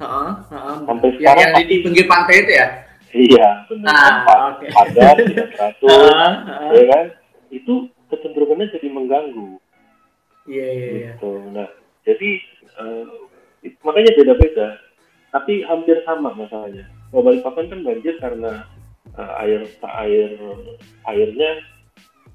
[0.00, 2.66] Uh, uh, Sampai sekarang yang, yang di pinggir pantai itu ya?
[3.08, 4.12] Iya, benar.
[4.24, 4.68] Ah, okay.
[4.72, 6.70] Padat, tidak teratur, uh, uh.
[6.72, 7.04] ya kan?
[7.52, 7.74] Itu
[8.08, 9.60] kecenderungannya jadi mengganggu.
[10.48, 11.10] Iya, yeah, iya, yeah, iya.
[11.12, 11.32] Gitu.
[11.52, 11.68] Nah,
[12.08, 12.30] jadi
[12.80, 13.04] uh,
[13.84, 14.68] makanya beda-beda.
[15.28, 16.88] Tapi hampir sama masalahnya.
[17.12, 18.64] Kalau Balikpapan kan banjir karena
[19.18, 20.30] uh, air air
[21.10, 21.50] airnya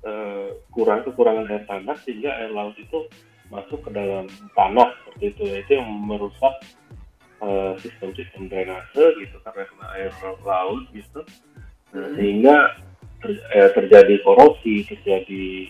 [0.04, 3.08] uh, kurang kekurangan air tanah sehingga air laut itu
[3.48, 5.44] masuk ke dalam tanah seperti itu.
[5.64, 6.54] Itu yang merusak
[7.40, 9.66] uh, sistem-sistem drainase gitu karena
[9.96, 10.12] air
[10.44, 11.22] laut gitu.
[11.94, 12.56] Nah, sehingga
[13.22, 15.70] ter, eh, terjadi korosi terjadi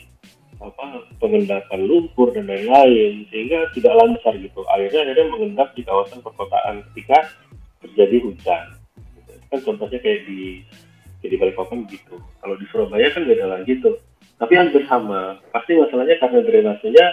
[0.63, 4.63] apa pengendapan lumpur dan lain-lain sehingga tidak lancar gitu.
[4.71, 7.27] Akhirnya akhirnya mengendap di kawasan perkotaan ketika
[7.83, 8.63] terjadi hujan.
[9.51, 10.63] Kan contohnya kayak di
[11.23, 12.19] jadi Balikpapan gitu.
[12.19, 13.95] Kalau di Surabaya kan beda lagi tuh.
[14.35, 15.39] Tapi hampir sama.
[15.55, 17.05] Pasti masalahnya karena drainasenya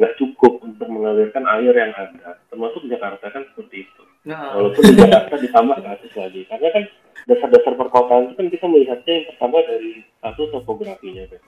[0.00, 2.40] nggak cukup untuk mengalirkan air yang ada.
[2.48, 4.02] Termasuk di Jakarta kan seperti itu.
[4.24, 4.56] Nah.
[4.56, 6.40] walaupun di Jakarta ditambah kasus lagi.
[6.48, 6.84] Karena kan
[7.28, 9.92] dasar-dasar perkotaan itu kan kita melihatnya yang pertama dari
[10.24, 11.40] satu topografinya kan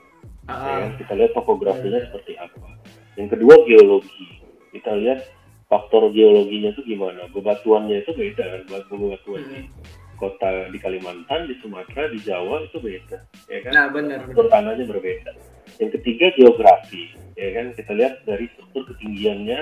[0.45, 0.61] ah.
[0.61, 2.05] ya, kita lihat topografinya ya.
[2.11, 2.69] seperti apa.
[3.17, 4.29] Yang kedua geologi.
[4.77, 5.25] Kita lihat
[5.73, 7.27] faktor geologinya itu gimana.
[7.33, 13.19] Bebatuannya itu beda kan bebatuannya hmm kota di Kalimantan, di Sumatera, di Jawa itu beda,
[13.49, 13.73] ya kan?
[13.73, 14.21] Nah, benar.
[14.29, 15.33] Struktur tanahnya berbeda.
[15.81, 17.73] Yang ketiga geografi, ya kan?
[17.73, 19.61] Kita lihat dari struktur ketinggiannya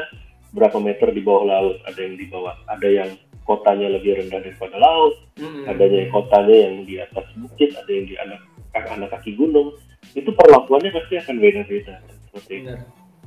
[0.52, 3.10] berapa meter di bawah laut, ada yang di bawah, ada yang
[3.46, 5.64] kotanya lebih rendah daripada laut, mm-hmm.
[5.70, 8.40] ada yang kotanya yang di atas bukit, ada yang di anak
[8.76, 9.72] anak kaki gunung.
[10.12, 11.96] Itu perlakuannya pasti akan beda-beda
[12.28, 12.74] seperti itu.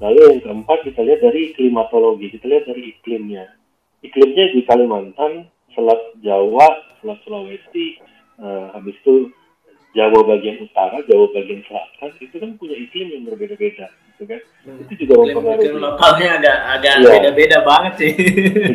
[0.02, 3.46] Lalu yang keempat kita lihat dari klimatologi, kita lihat dari iklimnya.
[4.02, 6.68] Iklimnya di Kalimantan Selat Jawa,
[7.00, 8.00] Selat Sulawesi,
[8.40, 9.32] uh, habis itu
[9.92, 14.42] Jawa bagian utara, Jawa bagian selatan itu kan punya iklim yang berbeda-beda, gitu kan?
[14.64, 14.80] Hmm.
[14.88, 15.68] Itu juga mempengaruhi.
[15.68, 17.12] Iklim lokalnya agak agak ya.
[17.12, 18.14] beda-beda banget sih.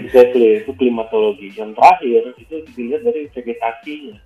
[0.05, 1.49] exactly, itu klimatologi.
[1.57, 4.17] Yang terakhir itu dilihat dari vegetasinya,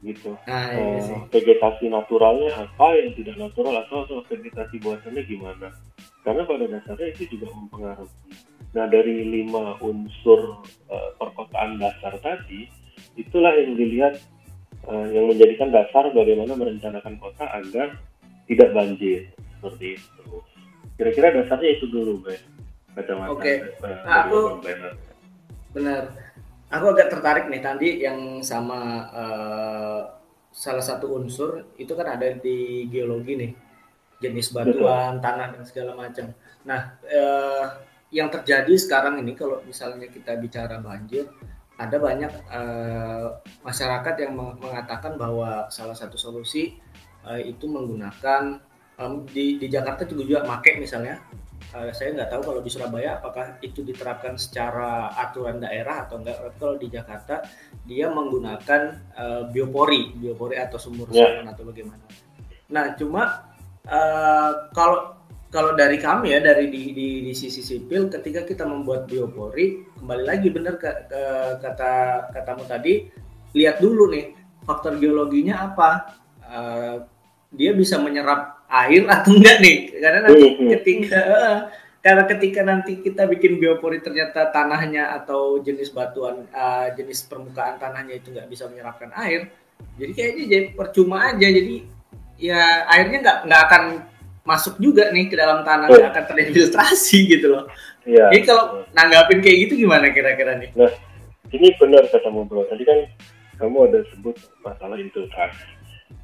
[0.00, 0.30] gitu.
[0.48, 5.68] Ah, iya uh, vegetasi naturalnya apa, yang tidak natural atau, atau vegetasi buatannya gimana?
[6.24, 8.08] Karena pada dasarnya itu juga mempengaruhi
[8.72, 12.68] Nah dari lima unsur uh, perkotaan dasar tadi,
[13.20, 14.16] itulah yang dilihat
[14.88, 18.00] uh, yang menjadikan dasar bagaimana merencanakan kota agar
[18.48, 19.28] tidak banjir
[19.60, 20.40] seperti itu.
[20.96, 22.40] Kira-kira dasarnya itu dulu, Bay.
[22.92, 23.28] Kacamata.
[23.32, 23.40] Oke.
[23.40, 23.56] Okay.
[23.80, 24.38] Uh, aku
[25.72, 26.02] benar.
[26.72, 30.00] Aku agak tertarik nih tadi yang sama uh,
[30.48, 33.52] salah satu unsur itu kan ada di geologi nih
[34.24, 35.24] jenis batuan, Betul.
[35.24, 36.32] tanah dan segala macam.
[36.64, 37.64] Nah, uh,
[38.12, 41.26] yang terjadi sekarang ini kalau misalnya kita bicara banjir
[41.80, 46.76] ada banyak uh, masyarakat yang mengatakan bahwa salah satu solusi
[47.24, 48.60] uh, itu menggunakan
[49.00, 51.24] um, di di Jakarta juga juga make misalnya
[51.72, 56.36] uh, saya nggak tahu kalau di Surabaya apakah itu diterapkan secara aturan daerah atau enggak
[56.60, 57.40] kalau di Jakarta
[57.88, 58.82] dia menggunakan
[59.16, 61.40] uh, biopori biopori atau sumur yeah.
[61.48, 62.04] atau bagaimana
[62.68, 63.48] nah cuma
[63.88, 65.21] uh, kalau
[65.52, 70.24] kalau dari kami ya dari di, di, di sisi sipil ketika kita membuat biopori kembali
[70.24, 71.22] lagi benar ke, ke,
[71.60, 71.92] kata
[72.32, 73.12] katamu tadi
[73.52, 74.32] lihat dulu nih
[74.64, 75.90] faktor geologinya apa.
[76.42, 76.96] Uh,
[77.52, 79.76] dia bisa menyerap air atau enggak nih?
[80.00, 80.70] Karena nanti hmm, hmm.
[80.80, 81.58] ketika uh,
[82.00, 88.18] karena ketika nanti kita bikin biopori ternyata tanahnya atau jenis batuan uh, jenis permukaan tanahnya
[88.18, 89.52] itu nggak bisa menyerapkan air
[89.98, 91.46] jadi kayaknya jadi percuma aja.
[91.46, 91.76] Jadi
[92.40, 93.82] ya airnya nggak nggak akan
[94.42, 96.02] masuk juga nih ke dalam tanah oh.
[96.02, 97.64] akan terinfiltrasi gitu loh.
[98.02, 98.34] Iya.
[98.34, 100.74] Jadi kalau nanggapin kayak gitu gimana kira-kira nih?
[100.74, 100.90] Nah,
[101.54, 102.66] ini benar katamu bro.
[102.66, 102.98] Tadi kan
[103.62, 105.66] kamu ada sebut masalah infiltrasi.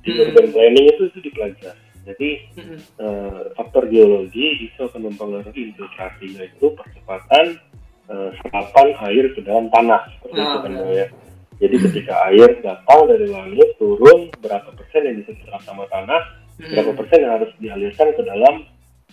[0.03, 0.23] Di hmm.
[0.27, 1.87] urban planning itu itu dipelajari.
[2.09, 2.79] Jadi hmm.
[2.99, 7.61] uh, faktor geologi itu akan mempengaruhi infiltrasi yaitu percepatan
[8.11, 11.07] uh, serapan air ke dalam tanah seperti oh, itu kan ya.
[11.59, 16.75] Jadi ketika air datang dari langit turun berapa persen yang bisa diserap sama tanah hmm.
[16.75, 18.55] berapa persen yang harus dialirkan ke dalam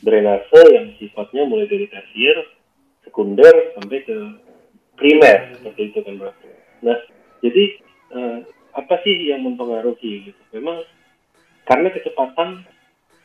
[0.01, 2.37] drainase yang sifatnya mulai dari tersier,
[3.07, 4.17] sekunder sampai ke
[4.99, 6.31] primer seperti itu kan bro.
[6.83, 6.97] Nah,
[7.39, 7.63] jadi
[8.11, 8.37] uh,
[8.75, 10.41] apa sih yang mempengaruhi gitu?
[10.57, 10.83] Memang
[11.65, 12.67] karena kecepatan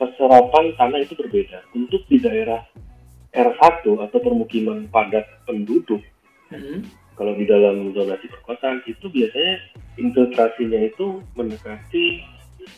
[0.01, 1.61] peserapan tanah itu berbeda.
[1.77, 2.65] Untuk di daerah
[3.37, 6.01] R1 atau permukiman padat penduduk,
[6.49, 6.89] hmm.
[7.15, 9.55] kalau di dalam zonasi perkotaan itu biasanya
[10.01, 12.25] infiltrasinya itu mendekati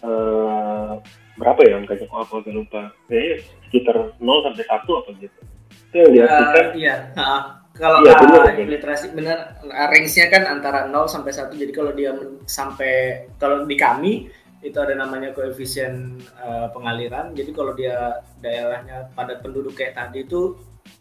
[0.03, 0.99] uh,
[1.37, 2.07] berapa ya angkanya?
[2.13, 2.83] Oh, aku agak lupa.
[3.09, 3.37] Kayaknya
[3.69, 5.41] sekitar 0 sampai 1 apa gitu.
[5.73, 6.65] Itu yang diartikan.
[6.65, 6.95] Uh, iya.
[7.17, 7.43] Uh,
[7.73, 11.57] kalau iya, bener, infiltrasi benar range-nya kan antara 0 sampai 1.
[11.57, 12.13] Jadi kalau dia
[12.45, 14.29] sampai kalau di kami
[14.63, 17.33] itu ada namanya koefisien uh, pengaliran.
[17.33, 20.55] Jadi kalau dia daerahnya padat penduduk kayak tadi itu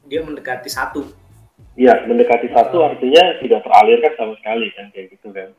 [0.07, 1.05] dia mendekati satu.
[1.75, 5.49] Iya, mendekati satu uh, artinya tidak teralirkan sama sekali kan kayak gitu kan.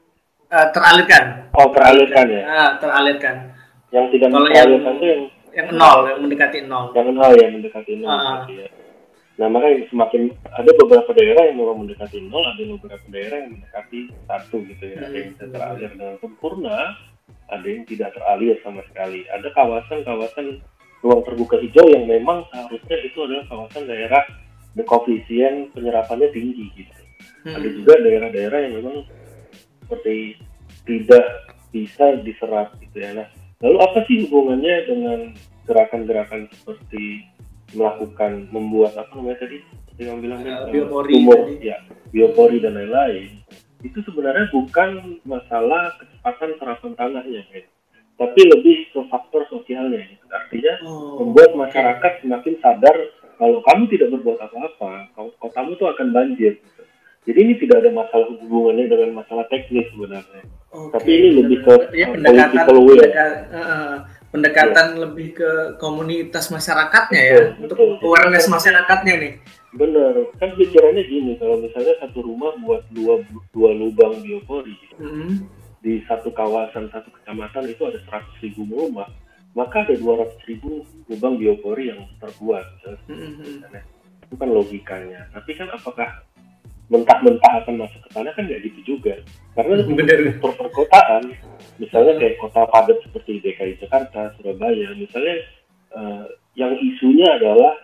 [0.53, 1.25] Uh, teralirkan.
[1.57, 2.43] Oh, teralirkan ya.
[2.45, 3.37] Uh, teralirkan.
[3.93, 6.85] Yang tidak kalau teralirkan itu yang yang nol, yang mendekati nol.
[6.97, 8.09] Yang nol ya, mendekati nol.
[8.17, 8.69] Uh, ya.
[9.37, 14.01] Nah, makanya semakin ada beberapa daerah yang memang mendekati nol, ada beberapa daerah yang mendekati
[14.29, 14.97] satu gitu ya.
[15.05, 16.79] Ada yang bisa teralir dengan sempurna,
[17.53, 19.29] ada yang tidak teralir sama sekali.
[19.29, 20.47] Ada kawasan-kawasan
[21.05, 24.23] ruang terbuka hijau yang memang seharusnya itu adalah kawasan daerah
[24.73, 26.93] the koefisien penyerapannya tinggi gitu.
[27.45, 27.61] Hmm.
[27.61, 28.97] Ada juga daerah-daerah yang memang
[29.85, 30.41] seperti
[30.89, 31.25] tidak
[31.75, 33.11] bisa diserap gitu ya.
[33.21, 33.29] Nah,
[33.63, 35.21] lalu apa sih hubungannya dengan
[35.65, 37.31] gerakan-gerakan seperti
[37.73, 39.63] melakukan membuat apa namanya tadi?
[39.63, 41.79] Seperti yang bilang uh, biopori tumor, ya
[42.11, 43.41] biopori dan lain-lain.
[43.83, 47.65] Itu sebenarnya bukan masalah kecepatan serapan tanahnya kan
[48.23, 50.05] tapi lebih ke faktor sosialnya.
[50.31, 52.97] Artinya oh, membuat masyarakat semakin sadar
[53.41, 55.11] kalau kamu tidak berbuat apa-apa
[55.43, 56.63] kotamu tuh akan banjir.
[57.23, 60.43] Jadi ini tidak ada masalah hubungannya dengan masalah teknis sebenarnya
[60.75, 60.91] okay.
[60.99, 63.95] tapi ini lebih ke ya, pendekatan, political will uh,
[64.33, 64.99] pendekatan ya.
[65.07, 68.07] lebih ke komunitas masyarakatnya ya betul, untuk betul.
[68.09, 69.33] awareness masyarakatnya nih
[69.73, 73.25] bener kan pikirannya gini kalau misalnya satu rumah buat dua
[73.57, 75.49] dua lubang biopori mm-hmm.
[75.81, 79.09] di satu kawasan satu kecamatan itu ada seratus ribu rumah
[79.57, 82.67] maka ada dua ratus ribu lubang biopori yang terbuat
[83.09, 83.73] mm-hmm.
[84.29, 86.21] itu kan logikanya tapi kan apakah
[86.93, 89.17] mentah-mentah akan masuk ke sana kan nggak gitu juga
[89.57, 90.21] karena bener.
[90.39, 91.33] perkotaan
[91.81, 95.37] misalnya kayak kota padat seperti DKI Jakarta, Surabaya, misalnya
[95.97, 96.25] uh,
[96.55, 97.81] yang isunya adalah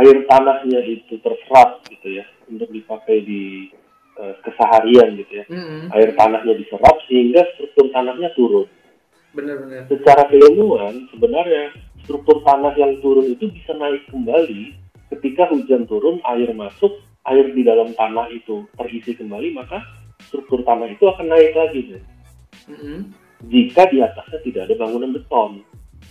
[0.00, 3.68] air tanahnya itu terserap gitu ya untuk dipakai di
[4.16, 5.44] uh, keseharian gitu ya.
[5.50, 5.94] Mm-hmm.
[5.94, 8.68] Air tanahnya diserap sehingga struktur tanahnya turun.
[9.30, 9.86] Benar-benar.
[9.86, 11.70] Secara keilmuan sebenarnya
[12.02, 14.74] struktur tanah yang turun itu bisa naik kembali
[15.16, 19.78] ketika hujan turun, air masuk, air di dalam tanah itu terisi kembali, maka
[20.26, 21.80] struktur tanah itu akan naik lagi.
[21.94, 22.02] Deh
[22.70, 22.98] mm-hmm.
[23.48, 25.50] jika di atasnya tidak ada bangunan beton.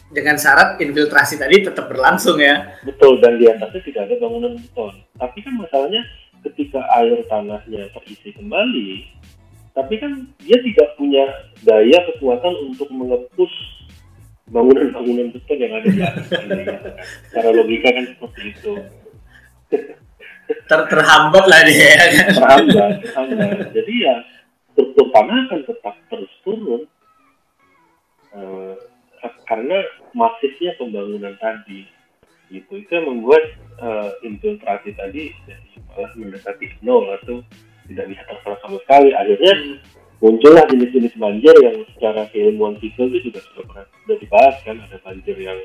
[0.10, 2.78] Dengan syarat infiltrasi tadi tetap berlangsung ya.
[2.82, 4.94] Betul, dan di atasnya tidak ada bangunan beton.
[5.18, 6.02] Tapi kan masalahnya
[6.50, 8.90] ketika air tanahnya terisi kembali,
[9.78, 11.26] tapi kan dia tidak punya
[11.62, 13.54] daya kekuatan untuk mengepus
[14.50, 16.26] bangunan-bangunan beton yang ada di atas.
[17.30, 18.74] Cara logika kan seperti itu.
[20.50, 22.10] Ter terhambat lah dia ya kan?
[22.34, 23.70] Terhambat, terhambat.
[23.70, 24.16] Jadi ya
[24.74, 26.82] struktur tanah akan tetap terus turun
[28.32, 28.74] uh,
[29.44, 29.84] karena
[30.16, 31.84] masifnya pembangunan tadi
[32.50, 33.44] gitu itu yang membuat
[33.78, 37.46] uh, infiltrasi tadi jadi malah mendekati nol atau
[37.92, 39.78] tidak bisa terserap sama sekali akhirnya hmm.
[40.24, 44.98] muncullah jenis-jenis banjir yang secara keilmuan sipil itu juga sudah pernah sudah dibahas kan ada
[45.04, 45.60] banjir yang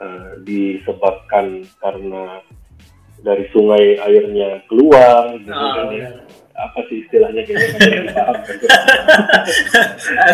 [0.00, 2.44] uh, disebabkan karena
[3.22, 5.50] dari sungai airnya keluar gitu.
[5.54, 6.10] oh, kan ya
[6.52, 8.12] apa sih istilahnya kayaknya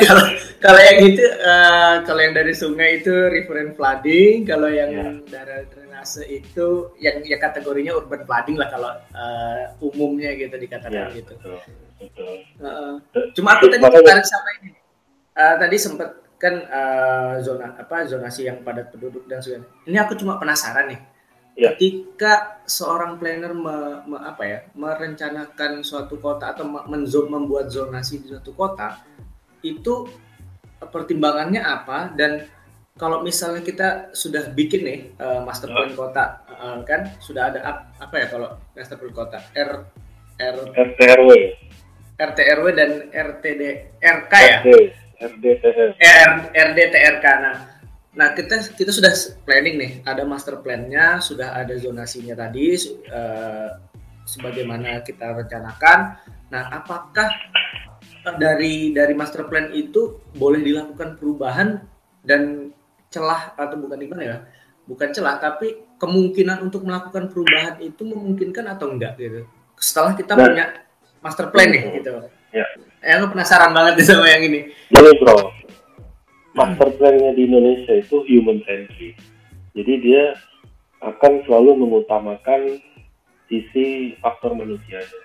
[0.06, 0.24] kalau
[0.58, 5.06] kalau yang itu uh, kalau yang dari sungai itu river flooding kalau yang ya.
[5.30, 11.22] dari drainase itu yang ya kategorinya urban flooding lah kalau uh, umumnya gitu dikatakan ya,
[11.22, 11.38] gitu.
[11.38, 11.56] betul,
[12.02, 12.32] betul.
[12.58, 12.98] Uh,
[13.38, 14.70] cuma aku tadi tertarik sama ini.
[15.38, 20.14] Uh, tadi sempat kan uh, zona apa zonasi yang padat penduduk dan sebagainya ini aku
[20.14, 21.00] cuma penasaran nih
[21.58, 21.74] Ya.
[21.74, 28.30] Ketika seorang planner me, me, apa ya, merencanakan suatu kota atau menzon membuat zonasi di
[28.30, 29.02] suatu kota,
[29.66, 30.06] itu
[30.78, 32.14] pertimbangannya apa?
[32.14, 32.46] Dan
[32.94, 35.98] kalau misalnya kita sudah bikin nih uh, master plan ya.
[35.98, 39.38] kota uh, kan sudah ada ap, apa ya kalau master plan kota?
[39.54, 39.70] R
[40.38, 41.30] R RTRW
[42.18, 43.62] RTRW dan RTD
[43.98, 44.58] RK ya?
[45.18, 47.77] RDTR RDTRK nah
[48.16, 49.12] Nah, kita kita sudah
[49.44, 52.72] planning nih, ada master plan-nya, sudah ada zonasinya tadi
[53.12, 53.68] uh,
[54.24, 55.98] sebagaimana kita rencanakan.
[56.48, 57.28] Nah, apakah
[58.40, 61.84] dari dari master plan itu boleh dilakukan perubahan
[62.24, 62.72] dan
[63.12, 64.38] celah atau bukan gimana ya?
[64.88, 69.44] Bukan celah, tapi kemungkinan untuk melakukan perubahan itu memungkinkan atau enggak gitu.
[69.76, 70.64] Setelah kita nah, punya
[71.20, 72.24] master plan nih gitu.
[72.56, 72.64] Ya.
[73.04, 74.72] Eh, aku penasaran banget sama yang ini.
[74.88, 75.52] Jadi bro,
[76.58, 79.14] master plan-nya di Indonesia itu human centric.
[79.78, 80.34] Jadi dia
[80.98, 82.82] akan selalu mengutamakan
[83.46, 85.22] sisi faktor manusianya.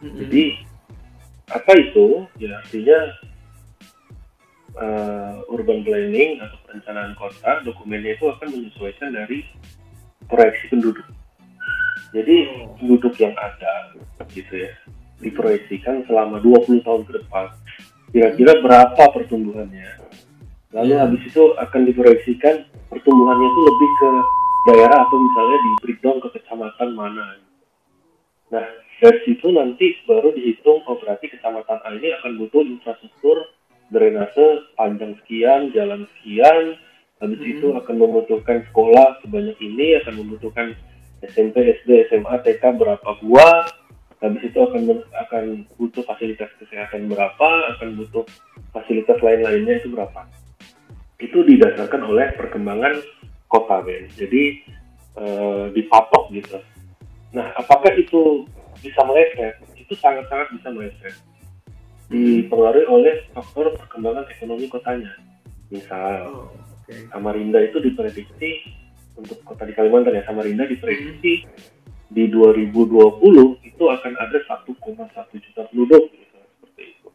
[0.00, 0.16] Mm-mm.
[0.24, 0.44] Jadi
[1.52, 2.24] apa itu?
[2.40, 2.98] Ya artinya
[4.80, 9.44] uh, urban planning atau perencanaan kota dokumennya itu akan menyesuaikan dari
[10.26, 11.04] proyeksi penduduk.
[12.16, 12.36] Jadi
[12.80, 13.92] penduduk yang ada
[14.32, 14.72] gitu ya
[15.22, 17.46] diproyeksikan selama 20 tahun ke depan
[18.12, 20.02] kira-kira berapa pertumbuhannya.
[20.72, 24.10] Lalu habis itu akan diproyeksikan pertumbuhannya itu lebih ke
[24.72, 27.26] daerah atau misalnya di breakdown ke kecamatan mana.
[28.52, 28.66] Nah,
[29.00, 33.36] dari situ nanti baru dihitung oh berarti kecamatan A ini akan butuh infrastruktur
[33.92, 36.80] drainase panjang sekian, jalan sekian,
[37.20, 37.52] habis Hmm.
[37.52, 40.72] itu akan membutuhkan sekolah sebanyak ini, akan membutuhkan
[41.20, 43.68] SMP, SD, SMA, TK berapa buah,
[44.24, 45.44] habis itu akan akan
[45.76, 48.24] butuh fasilitas kesehatan berapa, akan butuh
[48.72, 50.24] fasilitas lain-lainnya itu berapa.
[51.22, 52.98] Itu didasarkan oleh perkembangan
[53.46, 54.10] kota, Ben.
[54.12, 54.66] Jadi
[55.16, 56.58] eh, dipatok gitu.
[57.32, 58.44] Nah, apakah itu
[58.82, 59.62] bisa meleset?
[59.78, 61.14] Itu sangat-sangat bisa meleset.
[62.10, 65.14] Dipengaruhi oleh faktor perkembangan ekonomi kotanya.
[65.72, 66.52] Misal, Oh.
[67.08, 68.68] Samarinda itu diprediksi
[69.16, 71.46] untuk kota di Kalimantan ya Samarinda diprediksi
[72.12, 72.84] di 2020
[73.64, 74.68] itu akan ada 1,1
[75.32, 77.08] juta penduduk gitu, seperti itu.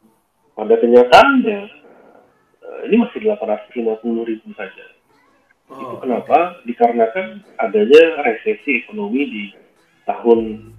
[0.58, 1.60] Pada kenyataannya
[2.88, 4.86] ini masih 850 ribu saja.
[5.68, 6.64] itu Oh, kenapa?
[6.64, 9.44] Dikarenakan adanya resesi ekonomi di
[10.08, 10.72] tahun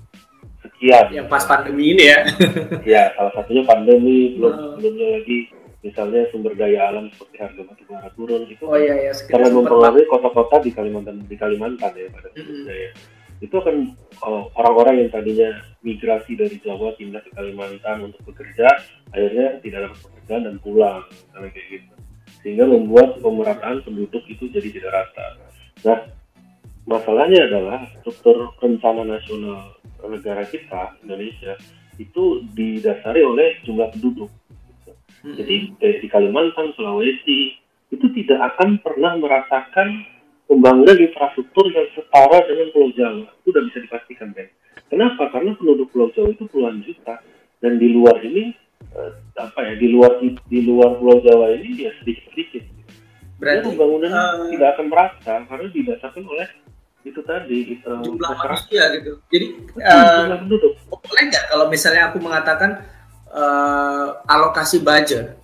[0.65, 1.13] sekian.
[1.13, 2.21] Yang pas pandemi ini ya.
[2.97, 4.61] Ya, salah satunya pandemi, belum Oh.
[4.77, 5.39] sebelumnya lagi
[5.79, 9.13] misalnya sumber daya alam seperti harga batu bara turun itu Oh iya iya.
[9.31, 12.91] karena mempengaruhi kota-kota di Kalimantan di Kalimantan ya pada khususnya ya.
[13.39, 13.95] Itu akan
[14.27, 18.67] oh, orang-orang yang tadinya migrasi dari Jawa pindah ke Kalimantan untuk bekerja,
[19.15, 21.93] akhirnya tidak dapat dan pulang, misalnya kayak gitu.
[22.45, 25.27] Sehingga membuat pemerataan penduduk itu jadi tidak rata.
[25.89, 25.99] Nah,
[26.85, 31.59] masalahnya adalah struktur rencana nasional negara kita Indonesia
[31.99, 34.31] itu didasari oleh jumlah penduduk.
[35.27, 35.35] Mm-mm.
[35.35, 37.59] Jadi eh, di Kalimantan, Sulawesi
[37.91, 40.07] itu tidak akan pernah merasakan
[40.47, 43.27] pembangunan infrastruktur yang setara dengan Pulau Jawa.
[43.43, 44.49] Itu sudah bisa dipastikan, Ben.
[44.89, 45.29] Kenapa?
[45.35, 47.19] Karena penduduk Pulau Jawa itu puluhan juta
[47.59, 48.55] dan di luar ini
[48.95, 52.63] eh, apa ya di luar di luar Pulau Jawa ini ya sedikit sedikit.
[53.39, 56.49] Berarti pembangunan eh, tidak akan merata karena didasarkan oleh
[57.07, 59.13] itu tadi eh, jumlah manusia gitu.
[59.31, 60.73] Jadi jumlah penduduk.
[60.89, 62.71] boleh nggak kalau misalnya aku mengatakan
[63.31, 65.39] eh, alokasi budget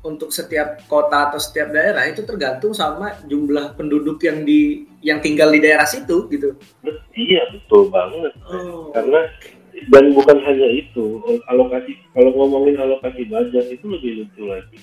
[0.00, 5.52] untuk setiap kota atau setiap daerah itu tergantung sama jumlah penduduk yang di yang tinggal
[5.52, 6.56] di daerah situ gitu.
[7.12, 8.32] Iya betul banget.
[8.48, 8.88] Oh.
[8.96, 9.28] karena
[9.88, 14.78] dan bukan hanya itu alokasi kalau ngomongin alokasi budget itu lebih lucu lagi.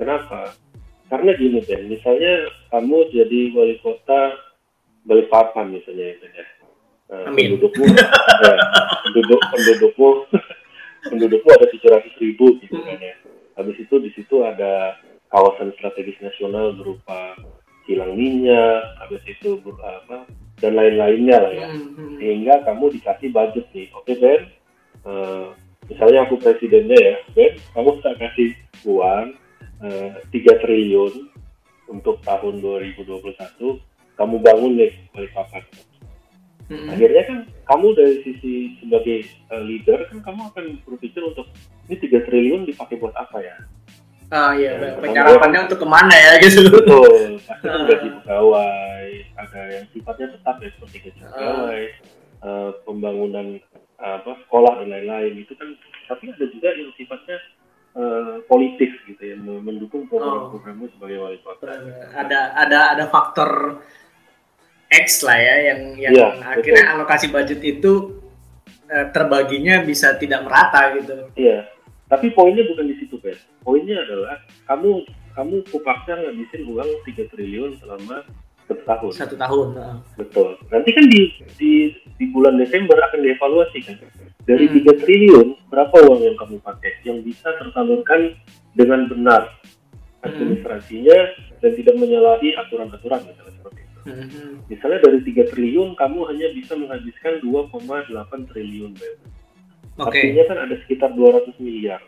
[0.00, 0.56] Kenapa?
[1.12, 4.32] Karena gini Ben misalnya kamu jadi wali kota
[5.02, 6.46] Balikpapan misalnya itu ya
[7.12, 7.60] Nah, Amin.
[7.60, 8.08] pendudukmu ya,
[9.04, 10.08] penduduk pendudukmu
[11.12, 13.12] pendudukmu ada 700 ribu gitu kan ya.
[13.60, 14.96] Habis itu di situ ada
[15.28, 17.36] kawasan strategis nasional berupa
[17.84, 20.24] kilang minyak habis itu apa
[20.62, 21.68] dan lain-lainnya lah ya.
[21.68, 22.16] Hmm, hmm.
[22.22, 23.90] sehingga kamu dikasih budget nih.
[23.98, 24.40] Oke Ben?
[25.02, 25.46] Eh,
[25.90, 28.54] misalnya aku presidennya ya Ben kamu tak kasih
[28.86, 29.34] uang
[29.82, 31.26] eh, 3 triliun
[31.90, 33.18] untuk tahun 2021
[34.14, 35.64] kamu bangun nih Balikpapan
[36.72, 36.88] Hmm.
[36.88, 37.38] akhirnya kan
[37.68, 41.44] kamu dari sisi sebagai eh, leader kan kamu akan berpikir untuk
[41.90, 43.60] ini 3 triliun dipakai buat apa ya
[44.32, 46.72] Ah iya, Ya, penyerapannya untuk ke mana ya gitu.
[46.72, 47.84] betul Ah.
[47.88, 49.06] gaji pegawai
[49.36, 51.28] ada yang sifatnya tetap ya seperti gaji Ah.
[51.28, 51.82] pegawai
[52.42, 53.46] eh, pembangunan
[53.94, 55.68] apa sekolah dan lain-lain itu kan
[56.08, 57.36] tapi ada juga yang sifatnya
[57.92, 59.60] eh, politis gitu ya Oh.
[59.60, 61.68] mendukung program-programmu sebagai wali kota
[62.10, 63.84] Ada ada ada faktor
[64.88, 68.16] X lah ya yang yang Iya, akhirnya alokasi budget itu
[68.88, 71.28] eh, terbaginya bisa tidak merata gitu.
[71.34, 71.68] iya
[72.12, 73.32] tapi poinnya bukan di situ Ben
[73.64, 74.36] poinnya adalah
[74.68, 75.00] kamu
[75.32, 78.20] kamu kupaksa ngabisin uang 3 triliun selama
[78.62, 79.66] satu tahun Satu tahun.
[79.74, 79.96] ah.
[80.14, 80.54] Betul.
[80.68, 81.20] Nanti kan di
[81.56, 81.70] di
[82.14, 83.96] di bulan Desember akan dievaluasi kan.
[84.44, 84.76] Dari Hmm.
[84.86, 88.36] 3 triliun berapa uang yang kamu pakai yang bisa tersalurkan
[88.72, 89.50] dengan benar
[90.22, 91.18] administrasinya
[91.58, 93.98] dan tidak menyalahi aturan-aturan misalnya seperti itu.
[94.04, 94.48] Mhm.
[94.70, 98.92] Misalnya dari 3 triliun kamu hanya bisa menghabiskan 2,8 triliun.
[98.94, 99.14] Ben.
[99.98, 100.18] Oke.
[100.20, 102.00] Artinya kan ada sekitar 200 miliar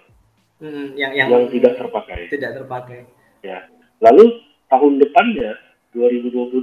[0.63, 2.31] Hmm, yang, yang yang tidak terpakai.
[2.31, 3.05] tidak terpakai.
[3.43, 3.69] Ya.
[4.01, 4.39] Lalu
[4.71, 5.59] tahun depannya
[5.93, 6.63] 2022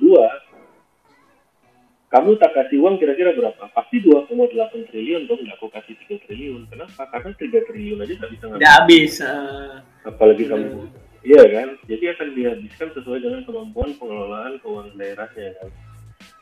[2.12, 3.72] kamu tak kasih uang kira-kira berapa?
[3.72, 4.36] Pasti 2,8
[4.92, 6.68] triliun dong, nggak aku kasih 3 triliun.
[6.68, 7.08] Kenapa?
[7.08, 9.14] Karena 3 triliun aja nggak bisa nggak habis.
[9.24, 10.92] Uh, Apalagi kamu,
[11.24, 11.68] iya kan?
[11.88, 15.70] Jadi akan dihabiskan sesuai dengan kemampuan pengelolaan keuangan daerahnya kan.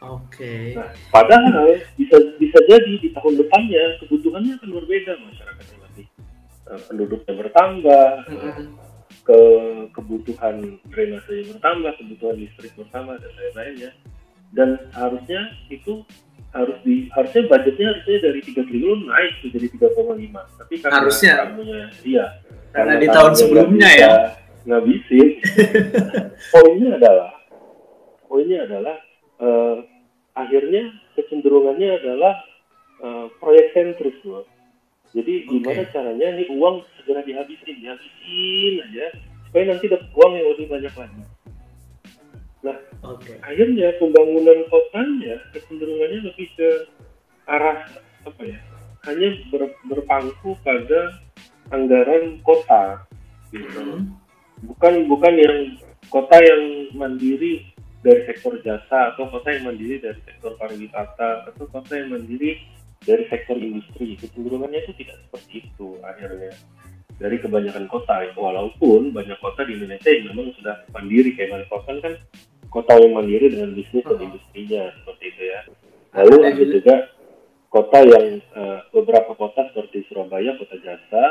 [0.03, 0.30] Oke.
[0.32, 0.63] Okay.
[0.75, 6.03] Nah, padahal bisa bisa jadi di tahun depannya kebutuhannya akan berbeda masyarakatnya nanti.
[6.69, 8.65] Uh, penduduknya bertambah, mm -hmm.
[9.25, 9.39] ke
[9.93, 10.55] kebutuhan
[10.89, 13.91] drainase bertambah, kebutuhan listrik bertambah dan lain-lainnya
[14.53, 16.01] dan harusnya itu
[16.49, 21.86] harus di harusnya budgetnya harusnya dari 3 triliun naik jadi 3,5 tapi karena harusnya kamunya
[22.01, 22.25] iya
[22.73, 24.11] karena, karena di tahun sebelumnya ya
[24.65, 25.30] ngabisin
[26.53, 27.32] poinnya adalah
[28.25, 28.97] poinnya adalah
[29.39, 29.83] uh,
[30.37, 32.33] akhirnya kecenderungannya adalah
[33.03, 34.45] uh, proyek sentris loh
[35.11, 35.49] jadi okay.
[35.49, 39.05] gimana caranya nih uang segera dihabisin dihabisin aja
[39.49, 41.23] supaya nanti dapat uang yang lebih banyak lagi
[42.59, 42.75] Nah,
[43.15, 43.39] okay.
[43.39, 46.69] akhirnya pembangunan kotanya kecenderungannya lebih ke
[47.47, 47.87] arah
[48.27, 48.59] apa ya?
[49.07, 51.23] Hanya ber, berpangku pada
[51.71, 53.07] anggaran kota,
[53.55, 53.79] gitu.
[53.79, 54.11] Hmm.
[54.59, 55.57] Bukan bukan yang
[56.11, 57.63] kota yang mandiri
[57.99, 62.63] dari sektor jasa atau kota yang mandiri dari sektor pariwisata atau kota yang mandiri
[63.03, 66.55] dari sektor industri kecenderungannya itu tidak seperti itu akhirnya
[67.19, 72.13] dari kebanyakan kota walaupun banyak kota di Indonesia yang memang sudah mandiri kayak Balikpapan kan
[72.71, 75.59] kota yang mandiri dengan bisnis dan industrinya seperti itu ya.
[76.15, 76.95] Lalu ada juga
[77.69, 81.23] kota yang uh, beberapa kota seperti Surabaya, kota jasa,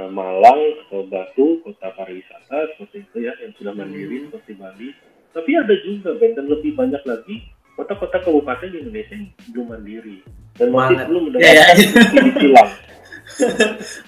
[0.00, 4.24] uh, Malang atau Batu, kota pariwisata seperti itu ya yang sudah mandiri hmm.
[4.32, 4.90] seperti Bali.
[5.32, 7.36] Tapi ada juga dan lebih banyak lagi
[7.78, 10.18] kota-kota kabupaten di Indonesia yang belum mandiri
[10.58, 11.06] dan masih Banget.
[11.06, 12.34] belum mendapatkan yeah, yeah.
[12.36, 12.70] silang.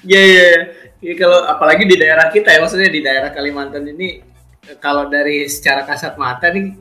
[0.04, 0.50] Iya iya.
[1.00, 4.20] Ya, kalau apalagi di daerah kita ya maksudnya di daerah Kalimantan ini
[4.84, 6.76] kalau dari secara kasat mata nih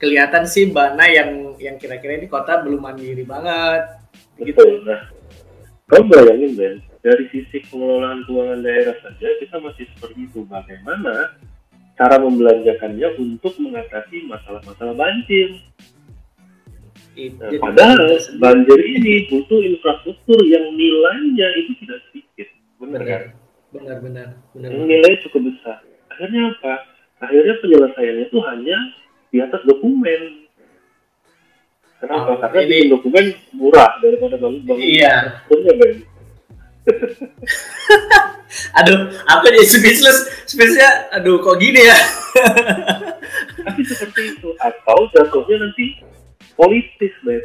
[0.00, 4.02] kelihatan sih Bana yang yang kira-kira ini kota belum mandiri banget.
[4.40, 4.56] Gitu.
[4.88, 5.04] Nah,
[5.84, 10.48] kau bayangin Ben, dari sisi pengelolaan keuangan daerah saja kita masih seperti itu.
[10.48, 11.36] Bagaimana
[12.02, 15.54] cara membelanjakannya untuk mengatasi masalah-masalah banjir?
[17.14, 22.48] Nah, padahal banjir ini butuh infrastruktur yang nilainya itu tidak sedikit,
[22.82, 23.22] benar kan?
[23.70, 24.68] Benar, benar, benar.
[24.74, 25.78] Nilai cukup besar.
[26.10, 26.92] Akhirnya apa?
[27.22, 28.78] akhirnya penyelesaiannya itu hanya
[29.30, 30.50] di atas dokumen.
[32.02, 32.34] Kenapa?
[32.34, 32.90] Oh, Karena ini...
[32.90, 34.82] dokumen murah daripada bangun bangun.
[34.82, 35.14] Iya.
[35.46, 36.02] Ben.
[38.78, 38.98] aduh,
[39.30, 40.18] aku jadi speechless.
[40.48, 41.98] Speechlessnya, aduh kok gini ya?
[43.62, 44.48] Tapi seperti itu.
[44.58, 46.02] Atau jatuhnya nanti
[46.58, 47.42] politis, Ben.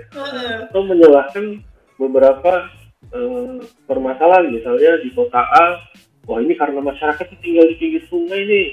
[0.68, 1.62] Atau menyalahkan
[2.02, 2.70] beberapa
[3.14, 4.50] uh, permasalahan.
[4.52, 5.82] Misalnya di kota A,
[6.28, 8.68] wah ini karena masyarakat tinggal di pinggir sungai nih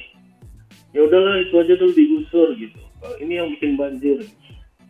[0.95, 2.81] ya udahlah itu aja tuh digusur gitu
[3.23, 4.19] ini yang bikin banjir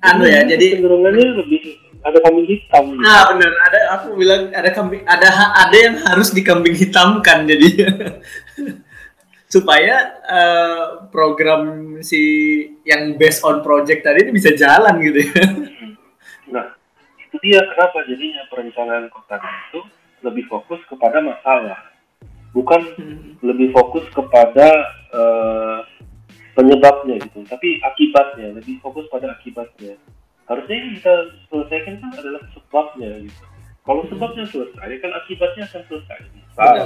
[0.04, 2.84] anu ya jadi cenderungannya lebih ada kambing hitam.
[3.00, 3.08] Gitu.
[3.08, 7.68] ah benar ada aku bilang ada kambing ada ada yang harus dikambing hitamkan jadi.
[9.54, 12.20] Supaya uh, program si
[12.82, 15.44] yang based on project tadi ini bisa jalan gitu ya.
[16.54, 16.76] Nah
[17.16, 19.80] itu dia kenapa jadinya perencanaan kota itu
[20.20, 21.80] lebih fokus kepada masalah.
[22.52, 23.42] Bukan hmm.
[23.42, 24.68] lebih fokus kepada
[25.10, 25.80] uh,
[26.52, 28.60] penyebabnya gitu tapi akibatnya.
[28.60, 29.96] Lebih fokus pada akibatnya
[30.44, 31.14] harusnya yang kita
[31.48, 33.42] selesaikan kan adalah sebabnya gitu.
[33.84, 36.18] Kalau sebabnya selesai kan akibatnya akan selesai.
[36.32, 36.76] Misal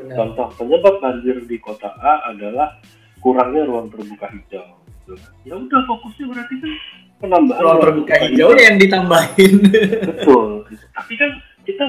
[0.00, 2.80] contoh penyebab banjir di kota A adalah
[3.20, 4.80] kurangnya ruang terbuka hijau.
[5.04, 5.16] Gitu.
[5.48, 6.72] ya udah fokusnya berarti kan
[7.20, 8.50] penambahan ruang, terbuka hijau.
[8.56, 9.52] yang ditambahin.
[10.08, 10.48] Betul.
[10.96, 11.30] Tapi kan
[11.68, 11.84] kita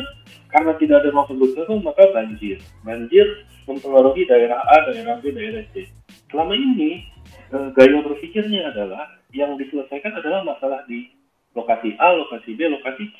[0.51, 2.57] karena tidak ada ruang terbuka hijau maka banjir.
[2.83, 3.27] Banjir
[3.69, 5.87] mempengaruhi daerah A, daerah B, daerah C.
[6.27, 7.07] Selama ini
[7.55, 11.11] uh, gaya berpikirnya adalah yang diselesaikan adalah masalah di
[11.55, 13.11] lokasi A, lokasi B, lokasi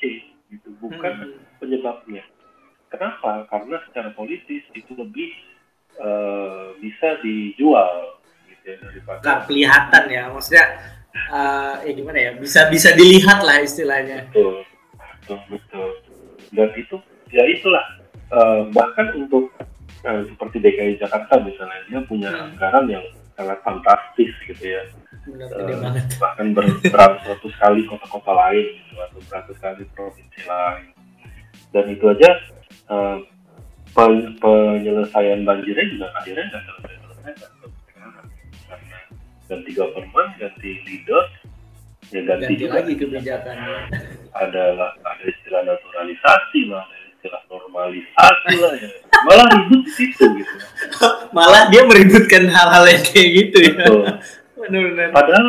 [0.52, 1.60] gitu, bukan hmm.
[1.60, 2.24] penyebabnya.
[2.92, 3.48] Kenapa?
[3.48, 5.32] Karena secara politis itu lebih
[5.96, 9.20] uh, bisa dijual, gitu ya daripada.
[9.24, 10.66] Gak kelihatan ya, maksudnya
[11.32, 12.30] uh, ya gimana ya?
[12.36, 14.28] Bisa bisa dilihat lah istilahnya.
[14.28, 14.64] Betul,
[15.24, 15.88] betul, betul.
[16.52, 16.96] Dan itu
[17.32, 17.84] ya itulah
[18.28, 19.48] uh, bahkan untuk
[20.04, 22.44] uh, seperti DKI Jakarta misalnya dia punya hmm.
[22.52, 24.84] anggaran yang sangat fantastis gitu ya
[25.22, 30.90] Benar, uh, bahkan ber, beratus kali kota-kota lain gitu atau beratus kali provinsi lain.
[31.70, 32.30] Dan itu aja
[32.90, 33.22] uh,
[33.94, 37.32] penyelesaian banjirnya juga akhirnya nggak selesai-selesai
[38.66, 38.98] karena
[39.46, 41.22] ganti government ganti leader
[42.08, 43.76] ya ganti, ganti lagi kebijakannya
[44.32, 48.88] adalah ada istilah naturalisasi lah ada istilah normalisasi lah ya.
[49.22, 50.54] Malah ribut di situ gitu.
[51.36, 53.72] Malah dia meributkan hal-hal yang kayak gitu ya
[54.62, 55.08] Benar-benar.
[55.10, 55.46] padahal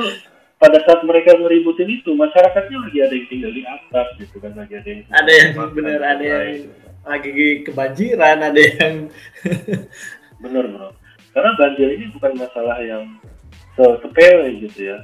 [0.63, 4.73] pada saat mereka ngeributin itu masyarakatnya lagi ada yang tinggal di atas gitu kan lagi
[4.79, 6.71] ada yang ada yang benar ada yang
[7.03, 7.31] lagi
[7.67, 8.95] kebanjiran ada yang
[10.43, 10.89] benar bro
[11.35, 13.19] karena banjir ini bukan masalah yang
[13.75, 14.97] sepele gitu ya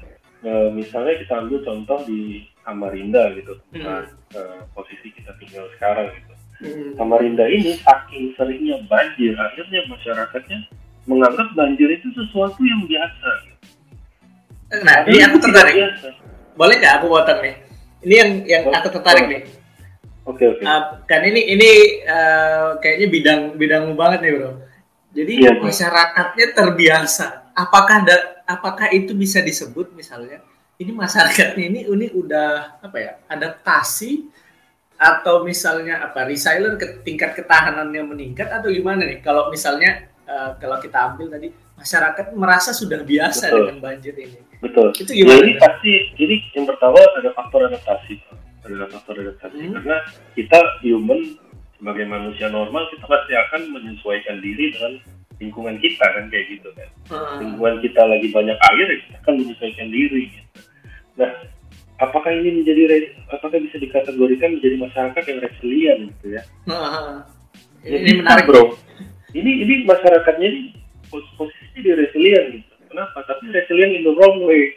[0.47, 3.83] e, misalnya kita ambil contoh di Samarinda gitu hmm.
[4.31, 4.39] e,
[4.71, 6.33] posisi kita tinggal sekarang gitu
[6.63, 6.95] hmm.
[6.95, 10.59] Samarinda ini saking seringnya banjir akhirnya masyarakatnya
[11.03, 13.48] menganggap banjir itu sesuatu yang biasa
[14.69, 16.07] nah ini aku tertarik biasa.
[16.53, 17.55] boleh nggak aku potong nih
[18.05, 19.31] ini yang yang oh, aku tertarik oh.
[19.33, 19.43] nih
[20.29, 20.61] Oke okay, oke.
[20.61, 20.69] Okay.
[20.69, 21.71] Uh, kan ini ini
[22.05, 24.51] uh, kayaknya bidang bidangmu banget nih bro.
[25.09, 27.49] Jadi iya, masyarakatnya terbiasa.
[27.57, 30.37] Apakah ada apakah itu bisa disebut misalnya
[30.77, 34.29] ini masyarakatnya ini ini udah apa ya adaptasi
[34.99, 40.77] atau misalnya apa resilient ke tingkat ketahanannya meningkat atau gimana nih kalau misalnya uh, kalau
[40.77, 43.57] kita ambil tadi masyarakat merasa sudah biasa betul.
[43.65, 48.19] dengan banjir ini betul itu gimana ini pasti jadi yang pertama ada faktor adaptasi
[48.67, 49.73] ada faktor adaptasi hmm.
[49.79, 49.97] karena
[50.35, 51.39] kita human
[51.79, 54.99] sebagai manusia normal kita pasti akan menyesuaikan diri dengan
[55.39, 57.37] lingkungan kita kan kayak gitu kan hmm.
[57.39, 60.59] lingkungan kita lagi banyak air ya kita akan menyesuaikan diri gitu
[61.15, 61.31] nah
[61.99, 66.43] apakah ini menjadi apakah bisa dikategorikan menjadi masyarakat yang resilient gitu ya?
[66.65, 67.27] Nah,
[67.83, 68.79] ini menarik bro.
[69.35, 70.61] Ini ini masyarakatnya ini
[71.11, 72.68] posisi di resilient gitu.
[72.99, 73.23] Kenapa?
[73.31, 74.75] Tapi resilient in the wrong way.